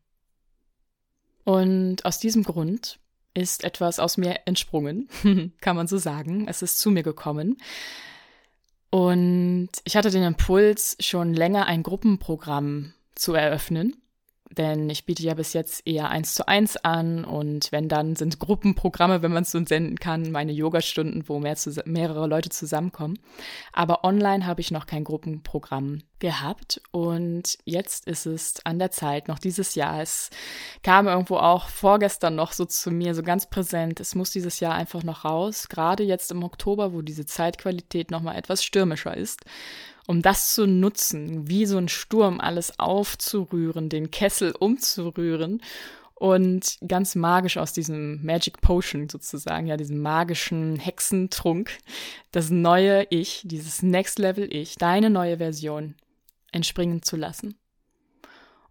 Und 1.47 2.03
aus 2.03 2.19
diesem 2.19 2.43
Grund 2.43 2.99
ist 3.33 3.63
etwas 3.63 3.99
aus 3.99 4.17
mir 4.17 4.41
entsprungen, 4.43 5.07
kann 5.61 5.77
man 5.77 5.87
so 5.87 5.97
sagen. 5.97 6.45
Es 6.49 6.61
ist 6.61 6.77
zu 6.77 6.91
mir 6.91 7.03
gekommen. 7.03 7.55
Und 8.89 9.69
ich 9.85 9.95
hatte 9.95 10.11
den 10.11 10.23
Impuls, 10.23 10.97
schon 10.99 11.33
länger 11.33 11.65
ein 11.65 11.83
Gruppenprogramm 11.83 12.93
zu 13.15 13.33
eröffnen 13.33 13.95
denn 14.51 14.89
ich 14.89 15.05
biete 15.05 15.23
ja 15.23 15.33
bis 15.33 15.53
jetzt 15.53 15.85
eher 15.85 16.09
eins 16.09 16.33
zu 16.33 16.47
eins 16.47 16.77
an 16.77 17.25
und 17.25 17.71
wenn 17.71 17.89
dann 17.89 18.15
sind 18.15 18.39
Gruppenprogramme, 18.39 19.21
wenn 19.21 19.33
man 19.33 19.43
es 19.43 19.51
so 19.51 19.63
senden 19.65 19.97
kann, 19.97 20.31
meine 20.31 20.51
Yogastunden, 20.51 21.27
wo 21.27 21.39
mehr 21.39 21.57
mehrere 21.85 22.27
Leute 22.27 22.49
zusammenkommen. 22.49 23.19
Aber 23.73 24.03
online 24.03 24.45
habe 24.45 24.61
ich 24.61 24.71
noch 24.71 24.85
kein 24.85 25.03
Gruppenprogramm 25.03 26.03
gehabt 26.19 26.81
und 26.91 27.57
jetzt 27.65 28.07
ist 28.07 28.25
es 28.25 28.65
an 28.65 28.79
der 28.79 28.91
Zeit, 28.91 29.27
noch 29.27 29.39
dieses 29.39 29.75
Jahr. 29.75 30.01
Es 30.01 30.29
kam 30.81 31.07
irgendwo 31.07 31.37
auch 31.37 31.67
vorgestern 31.67 32.35
noch 32.35 32.53
so 32.53 32.65
zu 32.65 32.89
mir, 32.89 33.13
so 33.13 33.21
ganz 33.21 33.49
präsent. 33.49 33.99
Es 33.99 34.15
muss 34.15 34.31
dieses 34.31 34.59
Jahr 34.59 34.73
einfach 34.73 35.03
noch 35.03 35.25
raus, 35.25 35.67
gerade 35.69 36.03
jetzt 36.03 36.31
im 36.31 36.43
Oktober, 36.43 36.93
wo 36.93 37.01
diese 37.01 37.25
Zeitqualität 37.25 38.11
nochmal 38.11 38.37
etwas 38.37 38.63
stürmischer 38.63 39.15
ist 39.15 39.45
um 40.07 40.21
das 40.21 40.55
zu 40.55 40.65
nutzen, 40.65 41.47
wie 41.47 41.65
so 41.65 41.77
ein 41.77 41.89
Sturm 41.89 42.39
alles 42.39 42.79
aufzurühren, 42.79 43.89
den 43.89 44.09
Kessel 44.09 44.53
umzurühren 44.57 45.61
und 46.15 46.77
ganz 46.87 47.13
magisch 47.13 47.57
aus 47.57 47.73
diesem 47.73 48.25
Magic 48.25 48.61
Potion 48.61 49.09
sozusagen, 49.09 49.67
ja, 49.67 49.77
diesem 49.77 50.01
magischen 50.01 50.77
Hexentrunk, 50.77 51.77
das 52.31 52.49
neue 52.49 53.05
Ich, 53.09 53.43
dieses 53.45 53.83
Next 53.83 54.17
Level 54.17 54.51
Ich, 54.51 54.75
deine 54.77 55.09
neue 55.09 55.37
Version 55.37 55.93
entspringen 56.53 57.03
zu 57.03 57.17
lassen. 57.17 57.55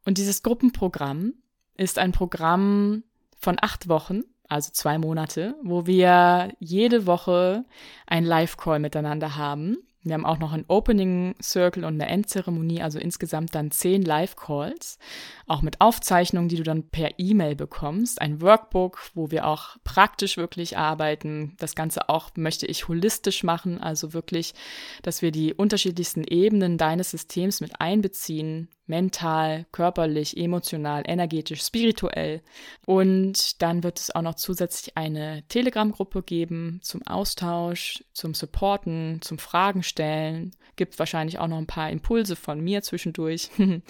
Und 0.07 0.19
dieses 0.19 0.43
Gruppenprogramm 0.43 1.35
ist 1.77 1.99
ein 1.99 2.13
Programm 2.13 3.05
von 3.39 3.59
acht 3.61 3.89
Wochen, 3.89 4.23
also 4.49 4.71
zwei 4.73 4.97
Monate, 4.97 5.55
wo 5.63 5.87
wir 5.87 6.55
jede 6.61 7.07
Woche 7.07 7.67
ein 8.07 8.25
Live-Call 8.25 8.79
miteinander 8.79 9.37
haben 9.37 9.77
wir 10.07 10.15
haben 10.15 10.25
auch 10.25 10.39
noch 10.39 10.53
einen 10.53 10.65
Opening 10.69 11.35
Circle 11.43 11.85
und 11.85 11.95
eine 11.95 12.09
Endzeremonie, 12.09 12.81
also 12.81 12.99
insgesamt 12.99 13.55
dann 13.55 13.71
zehn 13.71 14.03
Live-Calls, 14.03 14.99
auch 15.47 15.63
mit 15.63 15.81
Aufzeichnungen, 15.81 16.49
die 16.49 16.57
du 16.57 16.63
dann 16.63 16.89
per 16.89 17.19
E-Mail 17.19 17.57
bekommst. 17.57 18.21
Ein 18.21 18.41
Workbook, 18.41 19.01
wo 19.15 19.31
wir 19.31 19.47
auch 19.47 19.77
praktisch 19.83 20.37
wirklich 20.37 20.79
arbeiten. 20.79 21.55
Das 21.59 21.75
Ganze 21.75 22.09
auch 22.09 22.31
möchte 22.37 22.67
ich 22.67 22.89
holistisch 22.89 23.43
machen, 23.43 23.81
also 23.81 24.13
wirklich, 24.13 24.55
dass 25.03 25.23
wir 25.23 25.33
die 25.33 25.55
unterschiedlichsten 25.55 26.25
Ebenen 26.25 26.79
deines 26.79 27.11
Systems 27.11 27.61
mit 27.61 27.81
einbeziehen, 27.81 28.69
mental, 28.87 29.67
körperlich, 29.73 30.37
emotional, 30.37 31.03
energetisch, 31.07 31.63
spirituell. 31.63 32.43
Und 32.85 33.63
dann 33.63 33.83
wird 33.83 33.99
es 33.99 34.15
auch 34.15 34.23
noch 34.23 34.35
zusätzlich 34.35 34.97
eine 34.97 35.43
Telegram-Gruppe 35.49 36.23
geben 36.23 36.81
zum 36.83 37.07
Austausch, 37.07 38.05
zum 38.13 38.35
Supporten, 38.35 39.21
zum 39.23 39.39
Fragen 39.39 39.83
stellen. 39.83 40.53
Gibt 40.77 40.99
wahrscheinlich 40.99 41.39
auch 41.39 41.49
noch 41.49 41.59
ein 41.59 41.67
paar 41.67 41.91
Impulse 41.91 42.37
von 42.37 42.61
mir 42.61 42.83
zwischendurch. 42.83 43.51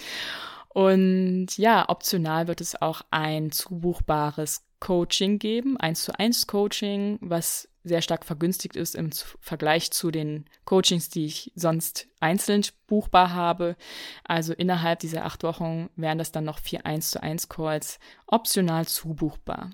Und 0.69 1.57
ja, 1.57 1.89
optional 1.89 2.47
wird 2.47 2.61
es 2.61 2.79
auch 2.79 3.01
ein 3.09 3.51
zubuchbares 3.51 4.66
Coaching 4.79 5.39
geben, 5.39 5.77
eins 5.77 6.03
zu 6.03 6.17
eins 6.17 6.47
Coaching, 6.47 7.17
was 7.21 7.67
sehr 7.83 8.01
stark 8.01 8.25
vergünstigt 8.25 8.75
ist 8.75 8.95
im 8.95 9.11
Vergleich 9.39 9.91
zu 9.91 10.11
den 10.11 10.45
Coachings, 10.65 11.09
die 11.09 11.25
ich 11.25 11.51
sonst 11.55 12.07
einzeln 12.19 12.63
buchbar 12.85 13.33
habe. 13.33 13.75
Also 14.23 14.53
innerhalb 14.53 14.99
dieser 14.99 15.25
acht 15.25 15.43
Wochen 15.43 15.89
wären 15.95 16.17
das 16.17 16.31
dann 16.31 16.43
noch 16.43 16.59
vier 16.59 16.85
1 16.85 17.11
zu 17.11 17.23
1 17.23 17.49
Calls 17.49 17.99
optional 18.27 18.85
zubuchbar. 18.85 19.71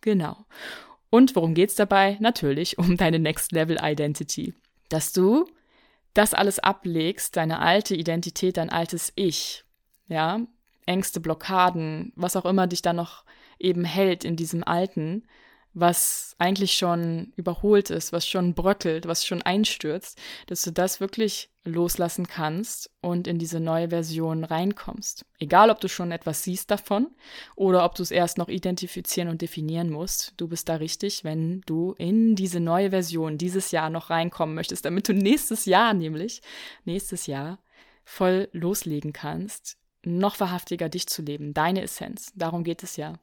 Genau. 0.00 0.44
Und 1.10 1.34
worum 1.34 1.54
geht's 1.54 1.74
dabei? 1.74 2.18
Natürlich 2.20 2.78
um 2.78 2.96
deine 2.96 3.18
Next 3.18 3.52
Level 3.52 3.78
Identity. 3.82 4.54
Dass 4.88 5.12
du 5.12 5.46
das 6.14 6.34
alles 6.34 6.58
ablegst, 6.58 7.36
deine 7.36 7.60
alte 7.60 7.94
Identität, 7.94 8.56
dein 8.56 8.70
altes 8.70 9.12
Ich, 9.16 9.64
ja, 10.08 10.40
Ängste, 10.86 11.20
Blockaden, 11.20 12.12
was 12.16 12.36
auch 12.36 12.44
immer 12.44 12.66
dich 12.66 12.80
da 12.80 12.92
noch 12.92 13.24
eben 13.58 13.84
hält 13.84 14.24
in 14.24 14.36
diesem 14.36 14.64
Alten, 14.64 15.24
was 15.76 16.34
eigentlich 16.38 16.72
schon 16.72 17.34
überholt 17.36 17.90
ist, 17.90 18.10
was 18.10 18.26
schon 18.26 18.54
bröckelt, 18.54 19.06
was 19.06 19.26
schon 19.26 19.42
einstürzt, 19.42 20.18
dass 20.46 20.62
du 20.62 20.72
das 20.72 21.00
wirklich 21.00 21.50
loslassen 21.64 22.26
kannst 22.26 22.90
und 23.02 23.28
in 23.28 23.38
diese 23.38 23.60
neue 23.60 23.90
Version 23.90 24.44
reinkommst. 24.44 25.26
Egal, 25.38 25.68
ob 25.68 25.80
du 25.82 25.88
schon 25.90 26.12
etwas 26.12 26.42
siehst 26.42 26.70
davon 26.70 27.08
oder 27.56 27.84
ob 27.84 27.94
du 27.94 28.02
es 28.02 28.10
erst 28.10 28.38
noch 28.38 28.48
identifizieren 28.48 29.28
und 29.28 29.42
definieren 29.42 29.90
musst, 29.90 30.32
du 30.38 30.48
bist 30.48 30.70
da 30.70 30.76
richtig, 30.76 31.24
wenn 31.24 31.60
du 31.66 31.94
in 31.98 32.36
diese 32.36 32.60
neue 32.60 32.88
Version 32.88 33.36
dieses 33.36 33.70
Jahr 33.70 33.90
noch 33.90 34.08
reinkommen 34.08 34.54
möchtest, 34.54 34.86
damit 34.86 35.08
du 35.08 35.12
nächstes 35.12 35.66
Jahr 35.66 35.92
nämlich, 35.92 36.40
nächstes 36.86 37.26
Jahr 37.26 37.58
voll 38.02 38.48
loslegen 38.52 39.12
kannst, 39.12 39.76
noch 40.04 40.40
wahrhaftiger 40.40 40.88
dich 40.88 41.06
zu 41.06 41.20
leben, 41.20 41.52
deine 41.52 41.82
Essenz. 41.82 42.32
Darum 42.34 42.64
geht 42.64 42.82
es 42.82 42.96
ja. 42.96 43.18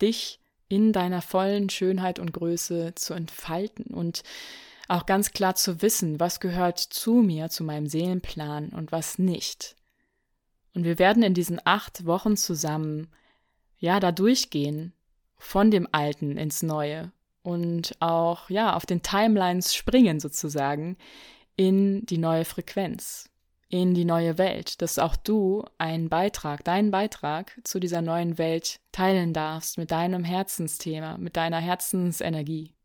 Dich 0.00 0.40
in 0.68 0.92
deiner 0.92 1.22
vollen 1.22 1.70
Schönheit 1.70 2.18
und 2.18 2.32
Größe 2.32 2.94
zu 2.94 3.14
entfalten 3.14 3.86
und 3.94 4.22
auch 4.88 5.06
ganz 5.06 5.32
klar 5.32 5.54
zu 5.54 5.82
wissen, 5.82 6.20
was 6.20 6.40
gehört 6.40 6.78
zu 6.78 7.14
mir, 7.14 7.48
zu 7.48 7.64
meinem 7.64 7.86
Seelenplan 7.86 8.70
und 8.70 8.92
was 8.92 9.18
nicht. 9.18 9.76
Und 10.74 10.84
wir 10.84 10.98
werden 10.98 11.22
in 11.22 11.34
diesen 11.34 11.60
acht 11.64 12.06
Wochen 12.06 12.36
zusammen, 12.36 13.08
ja, 13.78 14.00
da 14.00 14.12
durchgehen, 14.12 14.92
von 15.38 15.70
dem 15.70 15.88
Alten 15.92 16.36
ins 16.36 16.62
Neue 16.62 17.12
und 17.42 17.96
auch, 18.00 18.48
ja, 18.50 18.74
auf 18.74 18.86
den 18.86 19.02
Timelines 19.02 19.74
springen 19.74 20.18
sozusagen 20.20 20.96
in 21.56 22.04
die 22.06 22.18
neue 22.18 22.44
Frequenz 22.44 23.30
in 23.68 23.94
die 23.94 24.04
neue 24.04 24.38
Welt, 24.38 24.80
dass 24.82 24.98
auch 24.98 25.16
du 25.16 25.64
einen 25.78 26.08
Beitrag, 26.08 26.62
deinen 26.64 26.90
Beitrag 26.90 27.58
zu 27.64 27.80
dieser 27.80 28.02
neuen 28.02 28.38
Welt 28.38 28.80
teilen 28.92 29.32
darfst 29.32 29.78
mit 29.78 29.90
deinem 29.90 30.24
Herzensthema, 30.24 31.18
mit 31.18 31.36
deiner 31.36 31.58
Herzensenergie. 31.58 32.75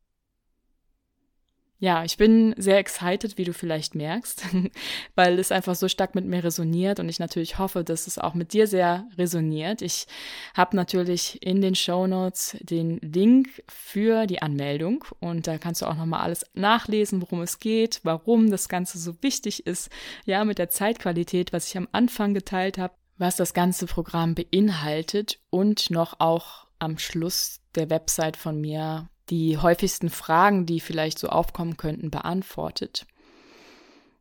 Ja, 1.84 2.04
ich 2.04 2.16
bin 2.16 2.54
sehr 2.60 2.78
excited, 2.78 3.40
wie 3.40 3.44
du 3.44 3.54
vielleicht 3.54 3.96
merkst, 3.96 4.44
weil 5.16 5.40
es 5.40 5.52
einfach 5.52 5.74
so 5.74 5.88
stark 5.88 6.14
mit 6.14 6.26
mir 6.26 6.44
resoniert 6.44 7.00
und 7.00 7.10
ich 7.10 7.18
natürlich 7.18 7.58
hoffe, 7.58 7.84
dass 7.84 8.06
es 8.06 8.20
auch 8.20 8.36
mit 8.36 8.54
dir 8.54 8.68
sehr 8.68 9.08
resoniert. 9.18 9.82
Ich 9.82 10.06
habe 10.54 10.76
natürlich 10.76 11.42
in 11.42 11.60
den 11.60 11.74
Show 11.74 12.06
Notes 12.06 12.56
den 12.62 13.00
Link 13.00 13.64
für 13.68 14.28
die 14.28 14.44
Anmeldung 14.44 15.06
und 15.20 15.48
da 15.48 15.58
kannst 15.58 15.82
du 15.82 15.88
auch 15.88 15.96
nochmal 15.96 16.22
alles 16.22 16.46
nachlesen, 16.54 17.20
worum 17.20 17.42
es 17.42 17.58
geht, 17.58 18.02
warum 18.04 18.52
das 18.52 18.70
Ganze 18.70 19.00
so 19.00 19.16
wichtig 19.24 19.66
ist, 19.66 19.90
ja, 20.26 20.46
mit 20.46 20.60
der 20.60 20.70
Zeitqualität, 20.70 21.52
was 21.52 21.68
ich 21.68 21.78
am 21.78 21.88
Anfang 21.94 22.36
geteilt 22.36 22.78
habe, 22.78 22.94
was 23.18 23.38
das 23.38 23.56
ganze 23.56 23.88
Programm 23.88 24.36
beinhaltet 24.36 25.40
und 25.50 25.90
noch 25.90 26.20
auch 26.20 26.68
am 26.78 27.00
Schluss 27.00 27.60
der 27.74 27.90
Website 27.90 28.38
von 28.38 28.62
mir 28.62 29.10
die 29.32 29.58
häufigsten 29.58 30.10
Fragen, 30.10 30.66
die 30.66 30.82
vielleicht 30.82 31.18
so 31.18 31.30
aufkommen 31.30 31.78
könnten, 31.78 32.12
beantwortet. 32.12 33.08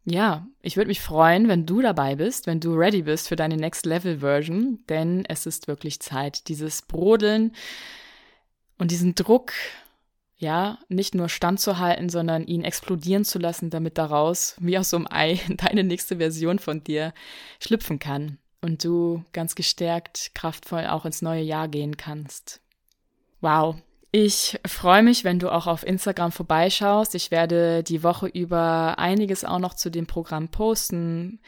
Ja, 0.04 0.46
ich 0.62 0.76
würde 0.76 0.88
mich 0.88 1.00
freuen, 1.00 1.48
wenn 1.48 1.66
du 1.66 1.82
dabei 1.82 2.16
bist, 2.16 2.46
wenn 2.46 2.60
du 2.60 2.74
ready 2.74 3.02
bist 3.02 3.28
für 3.28 3.36
deine 3.36 3.56
Next 3.56 3.84
Level 3.84 4.20
Version, 4.20 4.78
denn 4.88 5.24
es 5.26 5.44
ist 5.44 5.68
wirklich 5.68 6.00
Zeit, 6.00 6.48
dieses 6.48 6.82
Brodeln 6.82 7.52
und 8.78 8.92
diesen 8.92 9.14
Druck, 9.14 9.52
ja, 10.38 10.78
nicht 10.88 11.14
nur 11.14 11.28
standzuhalten, 11.28 12.08
sondern 12.08 12.46
ihn 12.46 12.64
explodieren 12.64 13.26
zu 13.26 13.38
lassen, 13.38 13.68
damit 13.68 13.98
daraus, 13.98 14.56
wie 14.58 14.78
aus 14.78 14.88
so 14.88 14.96
einem 14.96 15.06
Ei, 15.10 15.38
deine 15.48 15.84
nächste 15.84 16.16
Version 16.16 16.58
von 16.58 16.82
dir 16.82 17.12
schlüpfen 17.60 17.98
kann 17.98 18.38
und 18.62 18.84
du 18.84 19.22
ganz 19.32 19.54
gestärkt, 19.54 20.30
kraftvoll 20.34 20.86
auch 20.86 21.04
ins 21.04 21.20
neue 21.20 21.42
Jahr 21.42 21.68
gehen 21.68 21.96
kannst. 21.96 22.62
Wow, 23.42 23.76
ich 24.12 24.58
freue 24.66 25.02
mich, 25.02 25.22
wenn 25.24 25.38
du 25.38 25.50
auch 25.50 25.66
auf 25.66 25.86
Instagram 25.86 26.32
vorbeischaust. 26.32 27.14
Ich 27.14 27.30
werde 27.30 27.82
die 27.82 28.02
Woche 28.02 28.26
über 28.26 28.98
einiges 28.98 29.44
auch 29.44 29.60
noch 29.60 29.74
zu 29.74 29.90
dem 29.90 30.06
Programm 30.06 30.48
posten. 30.48 31.40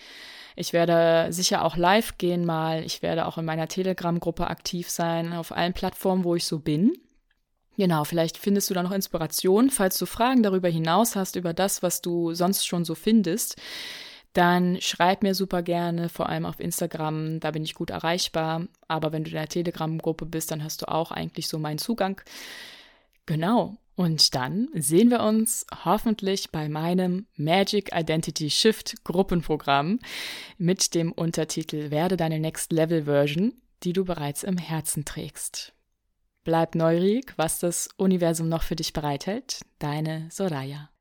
Ich 0.55 0.73
werde 0.73 1.33
sicher 1.33 1.65
auch 1.65 1.77
live 1.77 2.19
gehen 2.19 2.45
mal. 2.45 2.85
Ich 2.85 3.03
werde 3.03 3.27
auch 3.27 3.39
in 3.39 3.45
meiner 3.45 3.69
Telegram-Gruppe 3.69 4.47
aktiv 4.47 4.91
sein, 4.91 5.33
auf 5.33 5.51
allen 5.51 5.73
Plattformen, 5.73 6.25
wo 6.25 6.37
ich 6.37 6.45
so 6.45 6.59
bin. 6.59 6.93
Genau, 7.77 8.05
vielleicht 8.05 8.37
findest 8.37 8.69
du 8.71 8.75
da 8.75 8.83
noch 8.83 8.93
Inspiration. 8.93 9.71
Falls 9.71 9.99
du 9.99 10.07
Fragen 10.07 10.43
darüber 10.43 10.69
hinaus 10.69 11.17
hast, 11.17 11.37
über 11.37 11.55
das, 11.55 11.83
was 11.83 12.03
du 12.03 12.35
sonst 12.35 12.67
schon 12.67 12.85
so 12.85 12.95
findest, 12.95 13.57
dann 14.33 14.81
schreib 14.81 15.23
mir 15.23 15.35
super 15.35 15.63
gerne, 15.63 16.09
vor 16.09 16.29
allem 16.29 16.47
auf 16.47 16.59
Instagram, 16.59 17.41
da 17.41 17.51
bin 17.51 17.65
ich 17.65 17.75
gut 17.75 17.91
erreichbar. 17.91 18.67
Aber 18.89 19.13
wenn 19.13 19.25
du 19.25 19.31
in 19.31 19.37
der 19.37 19.49
Telegram-Gruppe 19.49 20.27
bist, 20.27 20.51
dann 20.51 20.65
hast 20.65 20.83
du 20.83 20.89
auch 20.89 21.11
eigentlich 21.11 21.49
so 21.49 21.59
meinen 21.59 21.79
Zugang. 21.79 22.21
Genau. 23.27 23.77
Und 23.95 24.35
dann 24.35 24.69
sehen 24.75 25.11
wir 25.11 25.21
uns 25.21 25.67
hoffentlich 25.85 26.51
bei 26.51 26.69
meinem 26.69 27.27
Magic 27.37 27.91
Identity 27.95 28.49
Shift 28.49 29.05
Gruppenprogramm 29.05 29.99
mit 30.57 30.95
dem 30.95 31.13
Untertitel 31.13 31.91
Werde 31.91 32.17
deine 32.17 32.41
Next 32.41 32.73
Level 32.73 33.05
Version, 33.05 33.53
die 33.83 33.93
du 33.93 34.05
bereits 34.05 34.45
im 34.45 34.57
Herzen 34.57 35.05
trägst. 35.05 35.75
Bleib 36.45 36.75
neugierig, 36.75 37.35
was 37.37 37.59
das 37.59 37.89
Universum 37.97 38.49
noch 38.49 38.63
für 38.63 38.77
dich 38.77 38.93
bereithält. 38.93 39.61
Deine 39.79 40.29
Soraya. 40.31 40.92